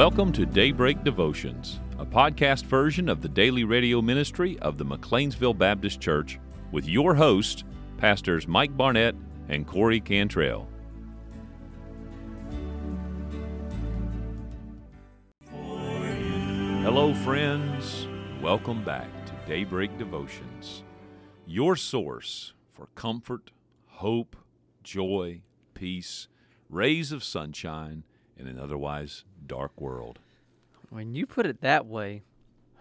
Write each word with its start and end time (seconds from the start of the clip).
Welcome 0.00 0.32
to 0.32 0.46
Daybreak 0.46 1.04
Devotions, 1.04 1.78
a 1.98 2.06
podcast 2.06 2.64
version 2.64 3.06
of 3.06 3.20
the 3.20 3.28
daily 3.28 3.64
radio 3.64 4.00
ministry 4.00 4.58
of 4.60 4.78
the 4.78 4.84
McLeansville 4.86 5.58
Baptist 5.58 6.00
Church 6.00 6.40
with 6.72 6.88
your 6.88 7.14
hosts, 7.14 7.64
Pastors 7.98 8.48
Mike 8.48 8.74
Barnett 8.74 9.14
and 9.50 9.66
Corey 9.66 10.00
Cantrell. 10.00 10.66
Hello, 15.50 17.12
friends. 17.12 18.06
Welcome 18.40 18.82
back 18.82 19.10
to 19.26 19.32
Daybreak 19.46 19.98
Devotions, 19.98 20.82
your 21.46 21.76
source 21.76 22.54
for 22.72 22.86
comfort, 22.94 23.50
hope, 23.86 24.34
joy, 24.82 25.42
peace, 25.74 26.28
rays 26.70 27.12
of 27.12 27.22
sunshine 27.22 28.04
in 28.38 28.46
an 28.46 28.58
otherwise 28.58 29.24
dark 29.50 29.80
world. 29.80 30.20
When 30.90 31.12
you 31.12 31.26
put 31.26 31.44
it 31.44 31.60
that 31.60 31.84
way, 31.86 32.22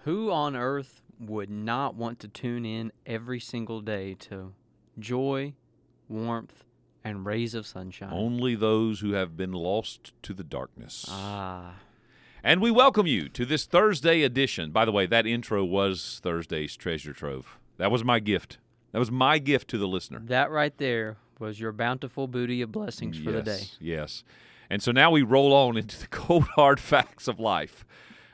who 0.03 0.29
on 0.31 0.55
earth 0.55 1.01
would 1.19 1.49
not 1.49 1.95
want 1.95 2.19
to 2.19 2.27
tune 2.27 2.63
in 2.63 2.91
every 3.07 3.39
single 3.39 3.81
day 3.81 4.13
to 4.19 4.53
joy, 4.99 5.53
warmth, 6.07 6.63
and 7.03 7.25
rays 7.25 7.55
of 7.55 7.65
sunshine? 7.65 8.11
Only 8.13 8.53
those 8.53 8.99
who 8.99 9.13
have 9.13 9.35
been 9.35 9.51
lost 9.51 10.13
to 10.21 10.33
the 10.33 10.43
darkness. 10.43 11.05
Ah, 11.09 11.73
And 12.43 12.61
we 12.61 12.69
welcome 12.71 13.07
you 13.07 13.29
to 13.29 13.45
this 13.45 13.65
Thursday 13.65 14.21
edition. 14.21 14.69
By 14.71 14.85
the 14.85 14.91
way, 14.91 15.07
that 15.07 15.25
intro 15.25 15.65
was 15.65 16.19
Thursday's 16.23 16.75
treasure 16.77 17.13
trove. 17.13 17.57
That 17.77 17.89
was 17.91 18.03
my 18.03 18.19
gift. 18.19 18.59
That 18.91 18.99
was 18.99 19.09
my 19.11 19.39
gift 19.39 19.67
to 19.69 19.77
the 19.79 19.87
listener. 19.87 20.19
that 20.25 20.51
right 20.51 20.77
there 20.77 21.17
was 21.39 21.59
your 21.59 21.71
bountiful 21.71 22.27
booty 22.27 22.61
of 22.61 22.71
blessings 22.71 23.17
for 23.17 23.31
the 23.31 23.41
day. 23.41 23.51
Yes, 23.59 23.77
Yes. 23.79 24.23
And 24.69 24.83
so 24.83 24.91
now 24.91 25.09
we 25.11 25.21
roll 25.21 25.53
on 25.53 25.77
into 25.77 25.99
the 25.99 26.07
cold, 26.11 26.43
hard 26.55 26.79
facts 26.79 27.27
of 27.27 27.39
life. 27.39 27.85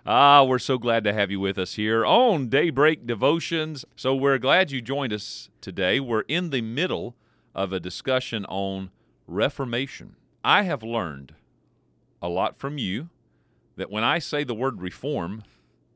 Ah, 0.05 0.43
we're 0.43 0.59
so 0.59 0.77
glad 0.77 1.03
to 1.03 1.13
have 1.13 1.31
you 1.31 1.39
with 1.39 1.57
us 1.57 1.75
here 1.75 2.05
on 2.05 2.47
Daybreak 2.47 3.07
Devotions. 3.07 3.85
So 3.95 4.15
we're 4.15 4.37
glad 4.37 4.69
you 4.69 4.81
joined 4.81 5.13
us 5.13 5.49
today. 5.61 5.99
We're 5.99 6.21
in 6.21 6.51
the 6.51 6.61
middle 6.61 7.15
of 7.55 7.73
a 7.73 7.79
discussion 7.79 8.45
on 8.45 8.91
Reformation. 9.25 10.15
I 10.43 10.61
have 10.61 10.83
learned 10.83 11.33
a 12.21 12.29
lot 12.29 12.59
from 12.59 12.77
you 12.77 13.09
that 13.77 13.89
when 13.89 14.03
I 14.03 14.19
say 14.19 14.43
the 14.43 14.53
word 14.53 14.79
reform, 14.79 15.43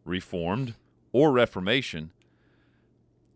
reformed, 0.05 0.73
or 1.11 1.31
reformation, 1.31 2.11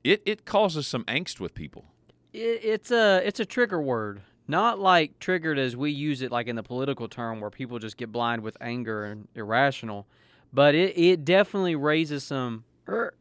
it, 0.03 0.23
it 0.25 0.45
causes 0.45 0.87
some 0.87 1.03
angst 1.03 1.39
with 1.39 1.53
people. 1.53 1.85
It, 2.33 2.61
it's 2.63 2.91
a 2.91 3.21
it's 3.23 3.39
a 3.39 3.45
trigger 3.45 3.79
word, 3.81 4.21
not 4.47 4.79
like 4.79 5.19
triggered 5.19 5.57
as 5.57 5.75
we 5.75 5.91
use 5.91 6.21
it 6.21 6.31
like 6.31 6.47
in 6.47 6.55
the 6.55 6.63
political 6.63 7.07
term 7.07 7.39
where 7.39 7.49
people 7.49 7.79
just 7.79 7.97
get 7.97 8.11
blind 8.11 8.41
with 8.41 8.57
anger 8.59 9.05
and 9.05 9.27
irrational, 9.35 10.07
but 10.51 10.75
it, 10.75 10.97
it 10.97 11.25
definitely 11.25 11.75
raises 11.75 12.23
some. 12.23 12.63
"Er, 12.87 13.13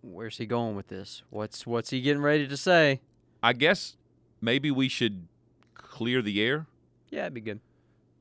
Where's 0.00 0.38
he 0.38 0.46
going 0.46 0.76
with 0.76 0.88
this? 0.88 1.22
What's 1.30 1.66
what's 1.66 1.90
he 1.90 2.00
getting 2.00 2.22
ready 2.22 2.46
to 2.48 2.56
say? 2.56 3.00
I 3.42 3.52
guess 3.52 3.96
maybe 4.40 4.70
we 4.70 4.88
should 4.88 5.26
clear 5.74 6.22
the 6.22 6.40
air. 6.40 6.66
Yeah, 7.10 7.22
it'd 7.22 7.34
be 7.34 7.40
good. 7.40 7.60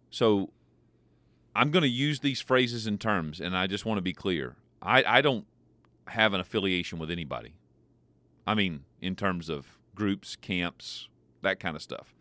So 0.10 0.52
I'm 1.56 1.72
going 1.72 1.84
to 1.84 1.90
use 1.90 2.20
these 2.20 2.42
phrases 2.42 2.88
and 2.88 3.00
terms, 3.00 3.40
and 3.40 3.56
I 3.56 3.68
just 3.68 3.86
want 3.86 3.98
to 3.98 4.02
be 4.02 4.14
clear. 4.14 4.56
I, 4.82 5.04
I 5.04 5.22
don't 5.22 5.46
have 6.08 6.34
an 6.34 6.40
affiliation 6.40 7.00
with 7.00 7.12
anybody. 7.12 7.54
I 8.46 8.54
mean, 8.54 8.86
in 9.02 9.16
terms 9.16 9.50
of 9.50 9.80
groups, 9.96 10.36
camps, 10.36 11.10
that 11.42 11.60
kind 11.60 11.76
of 11.76 11.82
stuff. 11.82 12.14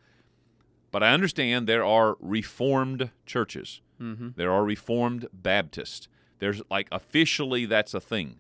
But 0.97 1.02
I 1.02 1.12
understand 1.12 1.66
there 1.66 1.84
are 1.84 2.16
reformed 2.20 3.11
churches. 3.27 3.83
Mm-hmm. 4.00 4.28
There 4.34 4.50
are 4.50 4.64
reformed 4.64 5.28
Baptists. 5.30 6.08
There's 6.38 6.62
like 6.70 6.88
officially 6.91 7.66
that's 7.66 7.93
a 7.93 8.00
thing. 8.00 8.37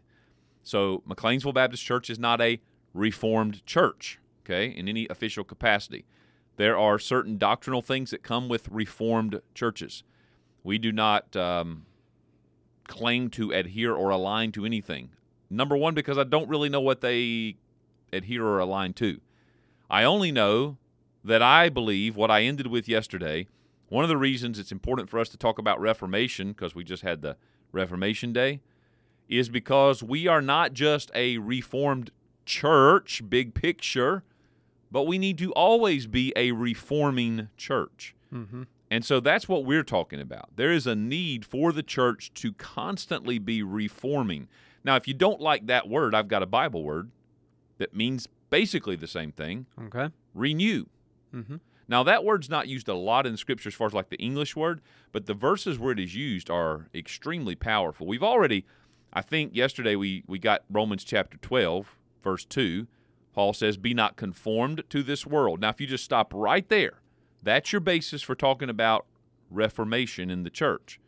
So 0.62 1.02
McLeansville 1.06 1.52
Baptist 1.52 1.84
Church 1.84 2.08
is 2.08 2.18
not 2.18 2.40
a 2.40 2.62
reformed 2.94 3.66
church, 3.66 4.18
okay, 4.42 4.68
in 4.68 4.88
any 4.88 5.06
official 5.10 5.44
capacity. 5.44 6.06
There 6.56 6.78
are 6.78 6.98
certain 6.98 7.36
doctrinal 7.36 7.82
things 7.82 8.10
that 8.10 8.22
come 8.22 8.48
with 8.48 8.70
reformed 8.70 9.42
churches. 9.52 10.02
We 10.64 10.78
do 10.78 10.92
not 10.92 11.36
um, 11.36 11.84
claim 12.88 13.28
to 13.32 13.50
adhere 13.50 13.94
or 13.94 14.08
align 14.08 14.50
to 14.52 14.64
anything. 14.64 15.10
Number 15.50 15.76
one, 15.76 15.92
because 15.92 16.16
I 16.16 16.24
don't 16.24 16.48
really 16.48 16.70
know 16.70 16.80
what 16.80 17.02
they 17.02 17.58
adhere 18.14 18.46
or 18.46 18.60
align 18.60 18.94
to. 18.94 19.20
I 19.90 20.04
only 20.04 20.32
know 20.32 20.78
that 21.26 21.42
I 21.42 21.68
believe 21.68 22.16
what 22.16 22.30
I 22.30 22.42
ended 22.42 22.68
with 22.68 22.88
yesterday. 22.88 23.48
One 23.88 24.04
of 24.04 24.08
the 24.08 24.16
reasons 24.16 24.58
it's 24.58 24.72
important 24.72 25.10
for 25.10 25.18
us 25.18 25.28
to 25.30 25.36
talk 25.36 25.58
about 25.58 25.80
Reformation, 25.80 26.48
because 26.48 26.74
we 26.74 26.84
just 26.84 27.02
had 27.02 27.22
the 27.22 27.36
Reformation 27.72 28.32
Day, 28.32 28.60
is 29.28 29.48
because 29.48 30.02
we 30.02 30.26
are 30.28 30.42
not 30.42 30.72
just 30.72 31.10
a 31.14 31.38
reformed 31.38 32.10
church, 32.44 33.22
big 33.28 33.54
picture, 33.54 34.22
but 34.90 35.02
we 35.02 35.18
need 35.18 35.36
to 35.38 35.52
always 35.52 36.06
be 36.06 36.32
a 36.36 36.52
reforming 36.52 37.48
church. 37.56 38.14
Mm-hmm. 38.32 38.62
And 38.88 39.04
so 39.04 39.18
that's 39.18 39.48
what 39.48 39.64
we're 39.64 39.82
talking 39.82 40.20
about. 40.20 40.50
There 40.54 40.70
is 40.70 40.86
a 40.86 40.94
need 40.94 41.44
for 41.44 41.72
the 41.72 41.82
church 41.82 42.32
to 42.34 42.52
constantly 42.52 43.40
be 43.40 43.62
reforming. 43.64 44.46
Now, 44.84 44.94
if 44.94 45.08
you 45.08 45.14
don't 45.14 45.40
like 45.40 45.66
that 45.66 45.88
word, 45.88 46.14
I've 46.14 46.28
got 46.28 46.44
a 46.44 46.46
Bible 46.46 46.84
word 46.84 47.10
that 47.78 47.94
means 47.96 48.28
basically 48.48 48.94
the 48.94 49.08
same 49.08 49.32
thing 49.32 49.66
Okay. 49.86 50.10
renew. 50.34 50.86
Mm-hmm. 51.34 51.56
Now, 51.88 52.02
that 52.02 52.24
word's 52.24 52.50
not 52.50 52.68
used 52.68 52.88
a 52.88 52.94
lot 52.94 53.26
in 53.26 53.36
scripture 53.36 53.68
as 53.68 53.74
far 53.74 53.86
as 53.86 53.92
like 53.92 54.08
the 54.08 54.16
English 54.16 54.56
word, 54.56 54.80
but 55.12 55.26
the 55.26 55.34
verses 55.34 55.78
where 55.78 55.92
it 55.92 56.00
is 56.00 56.16
used 56.16 56.50
are 56.50 56.88
extremely 56.94 57.54
powerful. 57.54 58.06
We've 58.06 58.22
already, 58.22 58.66
I 59.12 59.22
think 59.22 59.54
yesterday 59.54 59.94
we, 59.94 60.24
we 60.26 60.38
got 60.38 60.64
Romans 60.68 61.04
chapter 61.04 61.36
12, 61.38 61.96
verse 62.22 62.44
2. 62.44 62.88
Paul 63.32 63.52
says, 63.52 63.76
Be 63.76 63.94
not 63.94 64.16
conformed 64.16 64.82
to 64.88 65.02
this 65.02 65.26
world. 65.26 65.60
Now, 65.60 65.68
if 65.68 65.80
you 65.80 65.86
just 65.86 66.04
stop 66.04 66.32
right 66.34 66.68
there, 66.68 67.00
that's 67.42 67.70
your 67.70 67.80
basis 67.80 68.22
for 68.22 68.34
talking 68.34 68.68
about 68.68 69.06
reformation 69.50 70.30
in 70.30 70.42
the 70.42 70.50
church. 70.50 70.98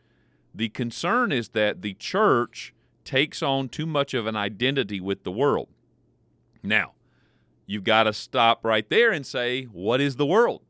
The 0.54 0.68
concern 0.68 1.32
is 1.32 1.50
that 1.50 1.82
the 1.82 1.94
church 1.94 2.72
takes 3.04 3.42
on 3.42 3.68
too 3.68 3.86
much 3.86 4.14
of 4.14 4.26
an 4.26 4.36
identity 4.36 5.00
with 5.00 5.24
the 5.24 5.32
world. 5.32 5.68
Now, 6.62 6.92
you've 7.68 7.84
got 7.84 8.04
to 8.04 8.12
stop 8.12 8.64
right 8.64 8.88
there 8.90 9.12
and 9.12 9.24
say, 9.24 9.64
What 9.64 10.00
is 10.00 10.16
the 10.16 10.26
world? 10.26 10.62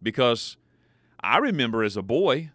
Because 0.00 0.56
I 1.18 1.38
remember 1.38 1.82
as 1.82 1.96
a 1.96 2.02
boy, 2.02 2.50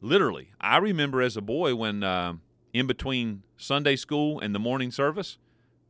literally, 0.00 0.50
I 0.60 0.78
remember 0.78 1.22
as 1.22 1.36
a 1.36 1.40
boy 1.40 1.76
when 1.76 2.02
uh, 2.02 2.34
in 2.72 2.88
between 2.88 3.44
Sunday 3.56 3.94
school 3.94 4.40
and 4.40 4.52
the 4.52 4.58
morning 4.58 4.90
service, 4.90 5.38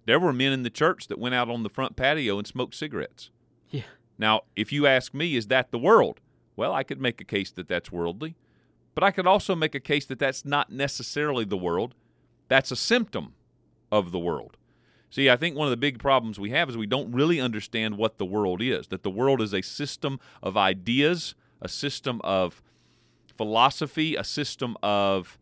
there 0.04 0.20
were 0.20 0.34
men 0.34 0.52
in 0.52 0.64
the 0.64 0.70
church 0.70 1.06
that 1.06 1.18
went 1.18 1.34
out 1.34 1.48
on 1.48 1.62
the 1.62 1.70
front 1.70 1.96
patio 1.96 2.36
and 2.36 2.46
smoked 2.46 2.74
cigarettes. 2.74 3.30
Yeah. 3.70 3.82
Now, 4.18 4.42
if 4.54 4.70
you 4.70 4.86
ask 4.86 5.14
me, 5.14 5.34
is 5.34 5.46
that 5.46 5.70
the 5.70 5.78
world? 5.78 6.20
Well, 6.56 6.72
I 6.72 6.82
could 6.82 7.00
make 7.00 7.20
a 7.20 7.24
case 7.24 7.50
that 7.52 7.68
that's 7.68 7.90
worldly, 7.90 8.36
but 8.94 9.02
I 9.02 9.10
could 9.10 9.26
also 9.26 9.56
make 9.56 9.74
a 9.74 9.80
case 9.80 10.04
that 10.06 10.18
that's 10.18 10.44
not 10.44 10.70
necessarily 10.70 11.44
the 11.44 11.56
world. 11.56 11.94
That's 12.48 12.70
a 12.70 12.76
symptom 12.76 13.34
of 13.90 14.12
the 14.12 14.18
world. 14.18 14.56
See, 15.14 15.30
I 15.30 15.36
think 15.36 15.54
one 15.54 15.68
of 15.68 15.70
the 15.70 15.76
big 15.76 16.00
problems 16.00 16.40
we 16.40 16.50
have 16.50 16.68
is 16.68 16.76
we 16.76 16.88
don't 16.88 17.12
really 17.12 17.40
understand 17.40 17.96
what 17.96 18.18
the 18.18 18.24
world 18.24 18.60
is, 18.60 18.88
that 18.88 19.04
the 19.04 19.10
world 19.10 19.40
is 19.40 19.54
a 19.54 19.62
system 19.62 20.18
of 20.42 20.56
ideas, 20.56 21.36
a 21.62 21.68
system 21.68 22.20
of 22.24 22.60
philosophy, 23.36 24.16
a 24.16 24.24
system 24.24 24.76
of 24.82 25.38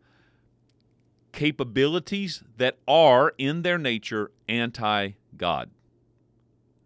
capabilities 1.31 2.43
that 2.57 2.77
are, 2.87 3.33
in 3.39 3.63
their 3.63 3.79
nature, 3.79 4.29
anti 4.47 5.13
God. 5.37 5.71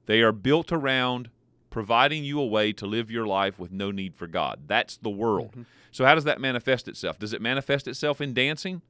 They 0.06 0.22
are 0.22 0.32
built 0.32 0.72
around 0.72 1.30
providing 1.70 2.24
you 2.24 2.40
a 2.40 2.46
way 2.46 2.72
to 2.72 2.86
live 2.86 3.12
your 3.12 3.28
life 3.28 3.60
with 3.60 3.74
no 3.74 3.92
need 3.92 4.16
for 4.16 4.28
God. 4.28 4.62
That's 4.66 4.96
the 4.96 5.10
world. 5.10 5.52
Mhm. 5.58 5.66
So, 5.92 6.06
how 6.06 6.16
does 6.16 6.24
that 6.24 6.40
manifest 6.40 6.88
itself? 6.88 7.20
Does 7.20 7.34
it 7.34 7.42
manifest 7.42 7.86
itself 7.86 8.22
in 8.22 8.34
dancing? 8.34 8.82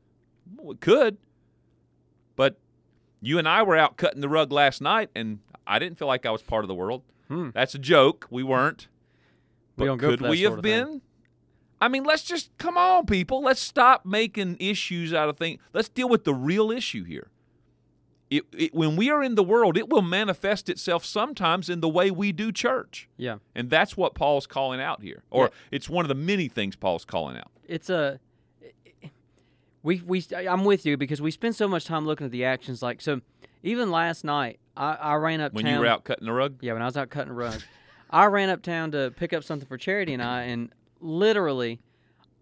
Well, 0.56 0.74
it 0.74 0.82
could. 0.82 1.18
But 2.36 2.60
you 3.22 3.38
and 3.40 3.48
I 3.48 3.64
were 3.64 3.76
out 3.76 3.98
cutting 3.98 4.22
the 4.22 4.30
rug 4.30 4.52
last 4.52 4.82
night, 4.82 5.10
and 5.16 5.40
I 5.66 5.80
didn't 5.80 5.98
feel 5.98 6.08
like 6.08 6.26
I 6.26 6.32
was 6.32 6.42
part 6.42 6.64
of 6.64 6.68
the 6.68 6.76
world. 6.76 7.04
Hmm. 7.28 7.50
That's 7.54 7.76
a 7.76 7.80
joke. 7.80 8.28
We 8.30 8.44
weren't. 8.44 8.88
We 9.78 9.88
But 9.88 9.98
go 9.98 10.10
could 10.10 10.22
we 10.22 10.42
have 10.42 10.54
of 10.60 10.64
thing. 10.64 10.86
been? 10.86 11.02
I 11.80 11.88
mean, 11.90 12.04
let's 12.06 12.24
just 12.24 12.50
come 12.58 12.78
on, 12.78 13.06
people. 13.06 13.42
Let's 13.42 13.62
stop 13.62 14.06
making 14.06 14.58
issues 14.60 15.14
out 15.14 15.30
of 15.30 15.38
things. 15.38 15.60
Let's 15.74 15.90
deal 15.90 16.10
with 16.10 16.24
the 16.24 16.34
real 16.34 16.72
issue 16.72 17.04
here. 17.04 17.28
It, 18.30 18.44
it, 18.52 18.74
when 18.74 18.96
we 18.98 19.10
are 19.10 19.24
in 19.24 19.36
the 19.36 19.44
world, 19.44 19.78
it 19.78 19.88
will 19.88 20.02
manifest 20.02 20.68
itself 20.70 21.06
sometimes 21.06 21.70
in 21.70 21.80
the 21.80 21.88
way 21.88 22.12
we 22.12 22.32
do 22.34 22.52
church. 22.52 23.08
Yeah. 23.16 23.38
And 23.56 23.70
that's 23.70 23.96
what 23.96 24.16
Paul's 24.16 24.46
calling 24.48 24.82
out 24.82 25.02
here. 25.02 25.24
Or 25.30 25.46
Yeah. 25.46 25.50
it's 25.72 25.88
one 25.90 26.04
of 26.04 26.10
the 26.10 26.16
many 26.16 26.48
things 26.50 26.76
Paul's 26.76 27.06
calling 27.06 27.38
out. 27.38 27.52
it's 27.66 27.90
a 27.90 28.20
we 29.84 30.02
we 30.06 30.24
I'm 30.36 30.64
with 30.66 30.86
you 30.86 30.98
because 30.98 31.22
we 31.22 31.32
spend 31.32 31.56
so 31.56 31.68
much 31.68 31.86
time 31.86 32.06
looking 32.06 32.26
at 32.26 32.32
the 32.32 32.46
actions. 32.46 32.82
Like 32.82 33.02
so, 33.02 33.22
even 33.64 33.92
last 33.92 34.24
night, 34.24 34.60
I, 34.76 34.94
I 34.94 35.14
ran 35.16 35.42
up 35.42 35.54
When 35.54 35.66
you 35.66 35.80
were 35.80 35.86
out 35.86 36.04
cutting 36.04 36.26
the 36.26 36.34
rug? 36.34 36.58
yeah, 36.62 36.74
when 36.74 36.82
I 36.82 36.86
was 36.86 36.98
out 36.98 37.10
cutting 37.10 37.34
rugs, 37.34 37.66
I 38.10 38.26
ran 38.26 38.50
uptown 38.50 38.92
to 38.92 39.14
pick 39.16 39.34
up 39.34 39.44
something 39.44 39.68
for 39.68 39.78
Charity 39.78 40.14
and 40.14 40.22
I, 40.24 40.44
and 40.44 40.72
literally, 41.00 41.80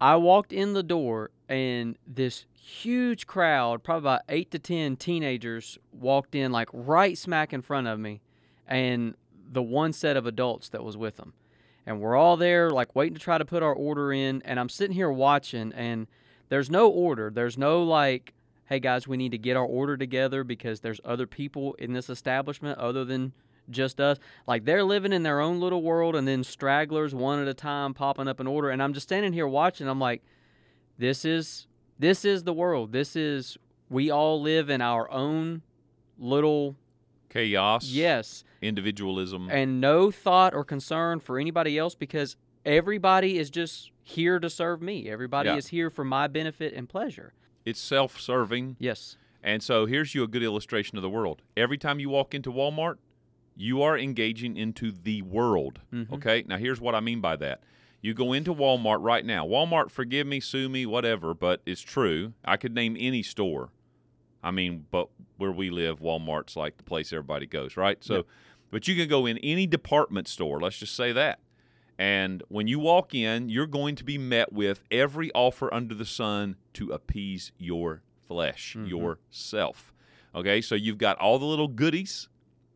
I 0.00 0.16
walked 0.16 0.52
in 0.52 0.72
the 0.72 0.82
door 0.82 1.30
and 1.48 1.96
this 2.06 2.44
huge 2.60 3.26
crowd, 3.26 3.84
probably 3.84 4.08
about 4.08 4.22
eight 4.28 4.50
to 4.50 4.58
ten 4.58 4.96
teenagers, 4.96 5.78
walked 5.92 6.34
in 6.34 6.50
like 6.52 6.68
right 6.72 7.16
smack 7.16 7.52
in 7.52 7.62
front 7.62 7.86
of 7.86 7.98
me, 8.00 8.20
and 8.66 9.14
the 9.52 9.62
one 9.62 9.92
set 9.92 10.16
of 10.16 10.26
adults 10.26 10.68
that 10.70 10.82
was 10.82 10.96
with 10.96 11.16
them, 11.16 11.32
and 11.86 12.00
we're 12.00 12.16
all 12.16 12.36
there 12.36 12.70
like 12.70 12.96
waiting 12.96 13.14
to 13.14 13.20
try 13.20 13.38
to 13.38 13.44
put 13.44 13.62
our 13.62 13.72
order 13.72 14.12
in, 14.12 14.42
and 14.44 14.58
I'm 14.58 14.68
sitting 14.68 14.94
here 14.96 15.10
watching, 15.12 15.72
and 15.72 16.08
there's 16.48 16.70
no 16.70 16.88
order, 16.88 17.30
there's 17.30 17.58
no 17.58 17.82
like, 17.82 18.34
hey 18.66 18.80
guys, 18.80 19.06
we 19.06 19.16
need 19.16 19.32
to 19.32 19.38
get 19.38 19.56
our 19.56 19.64
order 19.64 19.96
together 19.96 20.44
because 20.44 20.80
there's 20.80 21.00
other 21.04 21.26
people 21.26 21.74
in 21.74 21.92
this 21.92 22.08
establishment 22.10 22.78
other 22.78 23.04
than 23.04 23.32
just 23.70 24.00
us. 24.00 24.18
Like 24.46 24.64
they're 24.64 24.84
living 24.84 25.12
in 25.12 25.22
their 25.22 25.40
own 25.40 25.60
little 25.60 25.82
world, 25.82 26.14
and 26.16 26.26
then 26.26 26.44
stragglers 26.44 27.14
one 27.14 27.40
at 27.40 27.48
a 27.48 27.54
time 27.54 27.94
popping 27.94 28.28
up 28.28 28.40
in 28.40 28.46
order. 28.46 28.70
And 28.70 28.82
I'm 28.82 28.92
just 28.92 29.08
standing 29.08 29.32
here 29.32 29.46
watching. 29.48 29.88
I'm 29.88 30.00
like, 30.00 30.22
this 30.98 31.24
is 31.24 31.66
this 31.98 32.24
is 32.24 32.44
the 32.44 32.52
world. 32.52 32.92
This 32.92 33.16
is 33.16 33.56
we 33.88 34.10
all 34.10 34.40
live 34.40 34.70
in 34.70 34.80
our 34.80 35.10
own 35.10 35.62
little 36.18 36.76
Chaos. 37.28 37.86
yes, 37.88 38.44
Individualism. 38.62 39.48
and 39.50 39.80
no 39.80 40.10
thought 40.10 40.54
or 40.54 40.64
concern 40.64 41.20
for 41.20 41.38
anybody 41.38 41.76
else 41.76 41.94
because 41.94 42.36
everybody 42.66 43.38
is 43.38 43.48
just 43.48 43.90
here 44.02 44.38
to 44.38 44.50
serve 44.50 44.82
me. 44.82 45.08
Everybody 45.08 45.48
Yeah. 45.48 45.56
is 45.56 45.68
here 45.68 45.88
for 45.88 46.04
my 46.04 46.26
benefit 46.26 46.74
and 46.74 46.88
pleasure. 46.88 47.32
it's 47.64 47.80
self-serving. 47.80 48.76
Yes. 48.78 49.16
And 49.42 49.60
so 49.60 49.86
here's 49.86 50.14
you 50.14 50.22
a 50.22 50.28
good 50.28 50.44
illustration 50.44 50.96
of 50.98 51.02
the 51.02 51.10
world. 51.10 51.42
Every 51.56 51.76
time 51.78 51.98
you 51.98 52.08
walk 52.08 52.32
into 52.32 52.52
Walmart, 52.52 52.98
you 53.56 53.82
are 53.82 53.98
engaging 53.98 54.56
into 54.56 54.92
the 54.92 55.22
world. 55.22 55.80
Mhm. 55.92 56.12
Okay? 56.12 56.44
Now 56.46 56.58
here's 56.58 56.80
what 56.80 56.94
I 56.94 57.00
mean 57.00 57.20
by 57.20 57.34
that. 57.36 57.64
You 58.02 58.14
go 58.14 58.32
into 58.32 58.54
Walmart 58.54 58.98
right 59.02 59.24
now. 59.24 59.44
Walmart, 59.44 59.90
forgive 59.90 60.28
me, 60.28 60.38
sue 60.38 60.68
me, 60.68 60.86
whatever, 60.86 61.34
but 61.34 61.60
it's 61.66 61.80
true. 61.80 62.34
I 62.44 62.56
could 62.56 62.72
name 62.72 62.96
any 63.00 63.24
store. 63.24 63.70
I 64.44 64.52
mean, 64.52 64.86
but 64.92 65.08
where 65.36 65.50
we 65.50 65.68
live, 65.70 65.98
Walmart's 65.98 66.54
like 66.54 66.76
the 66.76 66.84
place 66.84 67.12
everybody 67.12 67.46
goes, 67.46 67.76
right? 67.76 67.98
So, 68.04 68.26
but 68.70 68.86
you 68.86 68.94
can 68.94 69.08
go 69.08 69.26
in 69.26 69.38
any 69.38 69.66
department 69.66 70.28
store, 70.28 70.60
let's 70.60 70.78
just 70.78 70.94
say 70.94 71.10
that. 71.10 71.40
And 71.98 72.42
when 72.48 72.66
you 72.68 72.78
walk 72.78 73.14
in, 73.14 73.48
you're 73.48 73.66
going 73.66 73.94
to 73.96 74.04
be 74.04 74.18
met 74.18 74.52
with 74.52 74.82
every 74.90 75.32
offer 75.32 75.72
under 75.72 75.94
the 75.94 76.04
sun 76.04 76.56
to 76.74 76.90
appease 76.92 77.52
your 77.58 78.02
flesh, 78.28 78.76
Mhm. 78.78 78.88
yourself. 78.88 79.92
Okay, 80.34 80.60
so 80.60 80.74
you've 80.74 80.98
got 80.98 81.16
all 81.18 81.38
the 81.38 81.46
little 81.46 81.68
goodies 81.68 82.28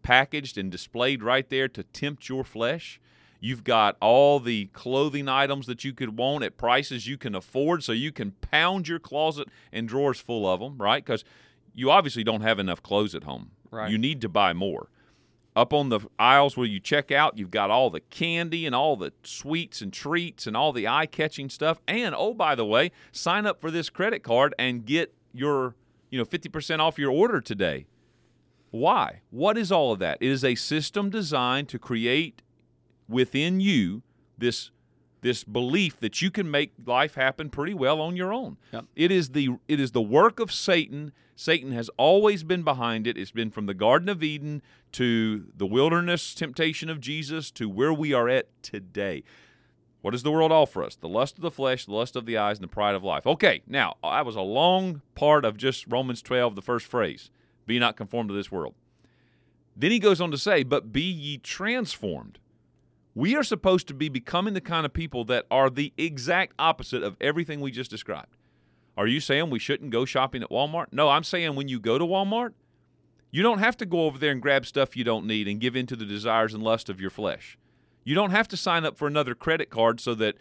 packaged 0.03 0.57
and 0.57 0.71
displayed 0.71 1.23
right 1.23 1.49
there 1.51 1.69
to 1.69 1.83
tempt 1.83 2.29
your 2.29 2.45
flesh. 2.45 2.99
You've 3.39 3.65
got 3.65 3.97
all 4.01 4.41
the 4.41 4.67
clothing 4.73 5.29
items 5.29 5.67
that 5.67 5.85
you 5.85 5.93
could 5.93 6.17
want 6.17 6.45
at 6.45 6.57
prices 6.57 7.07
you 7.07 7.17
can 7.19 7.35
afford 7.35 7.83
so 7.85 7.93
you 7.93 8.13
can 8.13 8.33
pound 8.33 8.89
your 8.89 8.99
closet 8.99 9.49
and 9.73 9.87
drawers 9.89 10.21
full 10.21 10.47
of 10.51 10.61
them, 10.61 10.79
right? 10.79 11.05
Because 11.05 11.25
you 11.75 11.91
obviously 11.91 12.25
don't 12.25 12.41
have 12.43 12.59
enough 12.59 12.83
clothes 12.83 13.15
at 13.15 13.25
home. 13.25 13.51
Right. 13.71 13.91
You 13.91 13.99
need 13.99 14.21
to 14.23 14.29
buy 14.29 14.53
more. 14.53 14.91
Up 15.61 15.75
on 15.75 15.91
the 15.91 16.01
aisles 16.19 16.57
where 16.57 16.67
you 16.67 16.81
check 16.81 17.13
out, 17.13 17.37
you've 17.37 17.51
got 17.51 17.69
all 17.69 17.91
the 17.91 18.01
candy 18.01 18.65
and 18.65 18.75
all 18.75 18.97
the 18.97 19.13
sweets 19.23 19.83
and 19.83 19.93
treats 19.93 20.47
and 20.47 20.57
all 20.57 20.73
the 20.73 20.89
eye 20.89 21.05
catching 21.05 21.51
stuff. 21.51 21.83
And 21.87 22.15
oh, 22.17 22.33
by 22.33 22.55
the 22.55 22.65
way, 22.65 22.93
sign 23.13 23.45
up 23.45 23.61
for 23.61 23.71
this 23.71 23.91
credit 23.91 24.23
card 24.23 24.55
and 24.59 24.87
get 24.87 25.15
your, 25.35 25.75
you 26.09 26.19
know, 26.19 26.25
50% 26.25 26.79
off 26.79 26.99
your 26.99 27.11
order 27.11 27.43
today. 27.43 27.85
Why? 28.71 29.21
What 29.29 29.59
is 29.59 29.71
all 29.71 29.93
of 29.93 29.99
that? 29.99 30.17
It 30.23 30.31
is 30.31 30.43
a 30.47 30.55
system 30.55 31.11
designed 31.11 31.69
to 31.69 31.79
create 31.79 32.41
within 33.07 33.61
you 33.61 34.03
this 34.39 34.71
this 35.23 35.45
belief 35.45 36.01
that 36.01 36.23
you 36.23 36.31
can 36.31 36.51
make 36.51 36.73
life 36.87 37.17
happen 37.17 37.51
pretty 37.51 37.75
well 37.75 38.01
on 38.01 38.17
your 38.17 38.33
own. 38.33 38.57
Yep. 38.73 38.87
It 38.97 39.13
is 39.13 39.31
the 39.31 39.51
it 39.69 39.79
is 39.79 39.93
the 39.93 40.01
work 40.01 40.41
of 40.41 40.51
Satan. 40.51 41.13
Satan 41.41 41.73
has 41.73 41.89
always 41.97 42.45
been 42.45 42.63
behind 42.63 43.07
it. 43.07 43.17
It's 43.17 43.31
been 43.31 43.51
from 43.51 43.65
the 43.65 43.73
Garden 43.73 44.11
of 44.11 44.23
Eden 44.23 44.61
to 44.93 45.47
the 45.57 45.65
wilderness 45.65 46.35
temptation 46.35 46.91
of 46.91 47.01
Jesus 47.01 47.51
to 47.53 47.67
where 47.67 47.95
we 47.95 48.13
are 48.13 48.29
at 48.29 48.49
today. 48.63 49.25
What 50.03 50.11
does 50.11 50.23
the 50.23 50.31
world 50.31 50.53
offer 50.53 50.85
us? 50.85 50.97
The 50.97 51.09
lust 51.09 51.39
of 51.39 51.41
the 51.43 51.51
flesh, 51.51 51.87
the 51.87 51.95
lust 51.95 52.15
of 52.15 52.27
the 52.27 52.37
eyes, 52.37 52.59
and 52.59 52.65
the 52.65 52.69
pride 52.69 52.95
of 52.95 53.03
life. 53.03 53.27
Okay, 53.27 53.63
now 53.67 53.97
that 54.03 54.27
was 54.27 54.37
a 54.37 54.43
long 54.43 55.01
part 55.15 55.47
of 55.47 55.57
just 55.57 55.87
Romans 55.89 56.21
12, 56.21 56.57
the 56.57 56.61
first 56.61 56.85
phrase. 56.85 57.31
Be 57.65 57.79
not 57.79 57.97
conformed 57.97 58.29
to 58.29 58.35
this 58.35 58.53
world. 58.53 58.75
Then 59.75 59.93
he 59.93 59.99
goes 59.99 60.21
on 60.21 60.31
to 60.33 60.39
say, 60.39 60.63
But 60.63 60.93
be 60.93 61.11
ye 61.11 61.39
transformed. 61.39 62.39
We 63.15 63.35
are 63.35 63.43
supposed 63.43 63.89
to 63.89 63.95
be 63.95 64.11
becoming 64.11 64.53
the 64.53 64.61
kind 64.61 64.85
of 64.85 64.93
people 64.93 65.25
that 65.25 65.47
are 65.51 65.71
the 65.71 65.95
exact 65.97 66.53
opposite 66.59 67.03
of 67.03 67.17
everything 67.19 67.63
we 67.63 67.71
just 67.71 67.91
described. 67.91 68.37
Are 69.01 69.07
you 69.07 69.21
saying 69.21 69.49
we 69.49 69.59
shouldn't 69.59 69.93
go 69.93 70.05
shopping 70.05 70.43
at 70.43 70.51
Walmart? 70.51 70.89
No, 70.93 71.09
I'm 71.09 71.25
saying 71.25 71.55
when 71.55 71.69
you 71.69 71.81
go 71.81 71.97
to 71.97 72.05
Walmart, 72.05 72.53
you 73.31 73.43
don't 73.43 73.61
have 73.61 73.75
to 73.79 73.87
go 73.87 74.05
over 74.05 74.19
there 74.19 74.31
and 74.31 74.43
grab 74.43 74.67
stuff 74.67 74.95
you 74.95 75.05
don't 75.05 75.27
need 75.27 75.49
and 75.49 75.59
give 75.59 75.75
in 75.75 75.87
to 75.87 75.97
the 75.97 76.05
desires 76.05 76.53
and 76.53 76.63
lust 76.63 76.91
of 76.91 77.01
your 77.01 77.09
flesh. 77.09 77.57
You 78.05 78.15
don't 78.15 78.33
have 78.33 78.47
to 78.49 78.59
sign 78.59 78.85
up 78.85 78.99
for 78.99 79.09
another 79.09 79.35
credit 79.35 79.71
card 79.71 80.01
so 80.01 80.15
that 80.17 80.37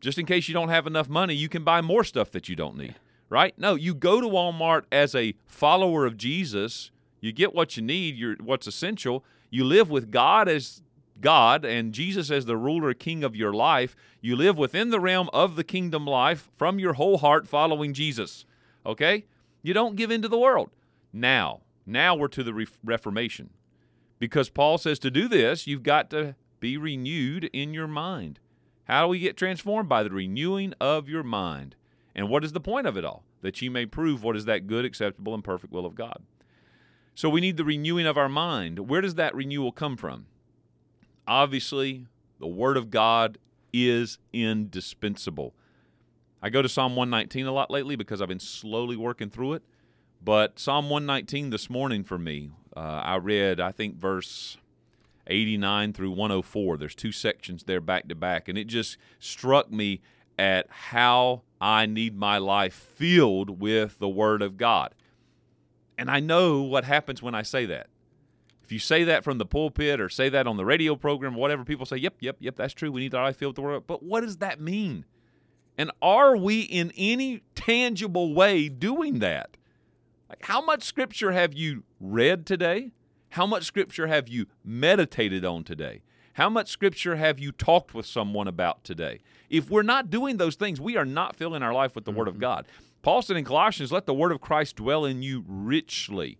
just 0.00 0.16
in 0.16 0.26
case 0.26 0.46
you 0.46 0.54
don't 0.54 0.68
have 0.68 0.86
enough 0.86 1.08
money, 1.08 1.34
you 1.34 1.48
can 1.48 1.64
buy 1.64 1.80
more 1.80 2.04
stuff 2.04 2.30
that 2.30 2.48
you 2.48 2.54
don't 2.54 2.76
need, 2.76 2.94
right? 3.28 3.52
No, 3.58 3.74
you 3.74 3.96
go 3.96 4.20
to 4.20 4.28
Walmart 4.28 4.84
as 4.92 5.16
a 5.16 5.34
follower 5.44 6.06
of 6.06 6.16
Jesus. 6.16 6.92
You 7.20 7.32
get 7.32 7.52
what 7.52 7.76
you 7.76 7.82
need, 7.82 8.14
you're, 8.14 8.36
what's 8.36 8.68
essential. 8.68 9.24
You 9.50 9.64
live 9.64 9.90
with 9.90 10.12
God 10.12 10.48
as 10.48 10.82
God 11.20 11.64
and 11.64 11.92
Jesus 11.92 12.30
as 12.30 12.46
the 12.46 12.56
ruler, 12.56 12.94
king 12.94 13.24
of 13.24 13.36
your 13.36 13.52
life. 13.52 13.94
You 14.20 14.36
live 14.36 14.58
within 14.58 14.90
the 14.90 15.00
realm 15.00 15.30
of 15.32 15.56
the 15.56 15.64
kingdom 15.64 16.06
life 16.06 16.48
from 16.56 16.78
your 16.78 16.94
whole 16.94 17.18
heart 17.18 17.46
following 17.46 17.94
Jesus. 17.94 18.44
Okay? 18.84 19.26
You 19.62 19.74
don't 19.74 19.96
give 19.96 20.10
in 20.10 20.22
to 20.22 20.28
the 20.28 20.38
world. 20.38 20.70
Now, 21.12 21.60
now 21.86 22.14
we're 22.14 22.28
to 22.28 22.42
the 22.42 22.54
Re- 22.54 22.66
Reformation. 22.82 23.50
Because 24.18 24.48
Paul 24.48 24.78
says 24.78 24.98
to 25.00 25.10
do 25.10 25.28
this, 25.28 25.66
you've 25.66 25.82
got 25.82 26.10
to 26.10 26.34
be 26.60 26.76
renewed 26.76 27.44
in 27.52 27.74
your 27.74 27.86
mind. 27.86 28.40
How 28.84 29.04
do 29.04 29.08
we 29.08 29.18
get 29.18 29.36
transformed? 29.36 29.88
By 29.88 30.02
the 30.02 30.10
renewing 30.10 30.74
of 30.80 31.08
your 31.08 31.22
mind. 31.22 31.76
And 32.14 32.28
what 32.28 32.44
is 32.44 32.52
the 32.52 32.60
point 32.60 32.86
of 32.86 32.96
it 32.96 33.04
all? 33.04 33.24
That 33.42 33.60
ye 33.60 33.68
may 33.68 33.86
prove 33.86 34.22
what 34.22 34.36
is 34.36 34.44
that 34.44 34.66
good, 34.66 34.84
acceptable, 34.84 35.34
and 35.34 35.44
perfect 35.44 35.72
will 35.72 35.86
of 35.86 35.94
God. 35.94 36.22
So 37.14 37.28
we 37.28 37.40
need 37.40 37.56
the 37.56 37.64
renewing 37.64 38.06
of 38.06 38.18
our 38.18 38.28
mind. 38.28 38.88
Where 38.88 39.00
does 39.00 39.14
that 39.16 39.34
renewal 39.34 39.72
come 39.72 39.96
from? 39.96 40.26
Obviously, 41.26 42.06
the 42.38 42.46
Word 42.46 42.76
of 42.76 42.90
God 42.90 43.38
is 43.72 44.18
indispensable. 44.32 45.54
I 46.42 46.50
go 46.50 46.60
to 46.60 46.68
Psalm 46.68 46.94
119 46.94 47.46
a 47.46 47.52
lot 47.52 47.70
lately 47.70 47.96
because 47.96 48.20
I've 48.20 48.28
been 48.28 48.38
slowly 48.38 48.96
working 48.96 49.30
through 49.30 49.54
it. 49.54 49.62
But 50.22 50.58
Psalm 50.58 50.90
119 50.90 51.50
this 51.50 51.68
morning 51.68 52.04
for 52.04 52.18
me, 52.18 52.50
uh, 52.76 52.80
I 52.80 53.16
read, 53.16 53.60
I 53.60 53.72
think, 53.72 53.96
verse 53.96 54.58
89 55.26 55.92
through 55.92 56.10
104. 56.10 56.76
There's 56.76 56.94
two 56.94 57.12
sections 57.12 57.64
there 57.64 57.80
back 57.80 58.08
to 58.08 58.14
back. 58.14 58.48
And 58.48 58.58
it 58.58 58.64
just 58.66 58.96
struck 59.18 59.70
me 59.70 60.00
at 60.38 60.66
how 60.68 61.42
I 61.60 61.86
need 61.86 62.16
my 62.16 62.38
life 62.38 62.74
filled 62.74 63.60
with 63.60 63.98
the 63.98 64.08
Word 64.08 64.42
of 64.42 64.56
God. 64.56 64.94
And 65.96 66.10
I 66.10 66.20
know 66.20 66.62
what 66.62 66.84
happens 66.84 67.22
when 67.22 67.34
I 67.34 67.42
say 67.42 67.66
that. 67.66 67.86
If 68.64 68.72
you 68.72 68.78
say 68.78 69.04
that 69.04 69.24
from 69.24 69.36
the 69.36 69.44
pulpit 69.44 70.00
or 70.00 70.08
say 70.08 70.30
that 70.30 70.46
on 70.46 70.56
the 70.56 70.64
radio 70.64 70.96
program, 70.96 71.34
whatever, 71.34 71.64
people 71.64 71.84
say, 71.84 71.98
yep, 71.98 72.14
yep, 72.20 72.36
yep, 72.40 72.56
that's 72.56 72.72
true. 72.72 72.90
We 72.90 73.02
need 73.02 73.14
our 73.14 73.24
life 73.24 73.36
filled 73.36 73.50
with 73.50 73.56
the 73.56 73.62
Word. 73.62 73.86
But 73.86 74.02
what 74.02 74.22
does 74.22 74.38
that 74.38 74.58
mean? 74.58 75.04
And 75.76 75.90
are 76.00 76.34
we 76.34 76.62
in 76.62 76.90
any 76.96 77.42
tangible 77.54 78.32
way 78.34 78.70
doing 78.70 79.18
that? 79.18 79.58
Like, 80.30 80.46
how 80.46 80.64
much 80.64 80.82
scripture 80.82 81.32
have 81.32 81.52
you 81.52 81.82
read 82.00 82.46
today? 82.46 82.92
How 83.30 83.46
much 83.46 83.64
scripture 83.64 84.06
have 84.06 84.28
you 84.28 84.46
meditated 84.64 85.44
on 85.44 85.62
today? 85.64 86.02
How 86.34 86.48
much 86.48 86.70
scripture 86.70 87.16
have 87.16 87.38
you 87.38 87.52
talked 87.52 87.92
with 87.92 88.06
someone 88.06 88.48
about 88.48 88.82
today? 88.82 89.20
If 89.50 89.68
we're 89.68 89.82
not 89.82 90.08
doing 90.08 90.38
those 90.38 90.56
things, 90.56 90.80
we 90.80 90.96
are 90.96 91.04
not 91.04 91.36
filling 91.36 91.62
our 91.62 91.74
life 91.74 91.94
with 91.94 92.06
the 92.06 92.12
Word 92.12 92.28
of 92.28 92.34
mm-hmm. 92.34 92.40
God. 92.40 92.66
Paul 93.02 93.20
said 93.20 93.36
in 93.36 93.44
Colossians, 93.44 93.92
let 93.92 94.06
the 94.06 94.14
Word 94.14 94.32
of 94.32 94.40
Christ 94.40 94.76
dwell 94.76 95.04
in 95.04 95.22
you 95.22 95.44
richly. 95.46 96.38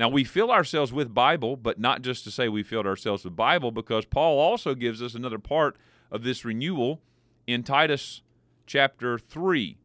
Now, 0.00 0.08
we 0.08 0.24
fill 0.24 0.50
ourselves 0.50 0.94
with 0.94 1.12
Bible, 1.12 1.56
but 1.56 1.78
not 1.78 2.00
just 2.00 2.24
to 2.24 2.30
say 2.30 2.48
we 2.48 2.62
filled 2.62 2.86
ourselves 2.86 3.22
with 3.22 3.36
Bible, 3.36 3.70
because 3.70 4.06
Paul 4.06 4.38
also 4.38 4.74
gives 4.74 5.02
us 5.02 5.14
another 5.14 5.38
part 5.38 5.76
of 6.10 6.22
this 6.22 6.42
renewal 6.42 7.02
in 7.46 7.62
Titus 7.62 8.22
chapter 8.64 9.18
3 9.18 9.76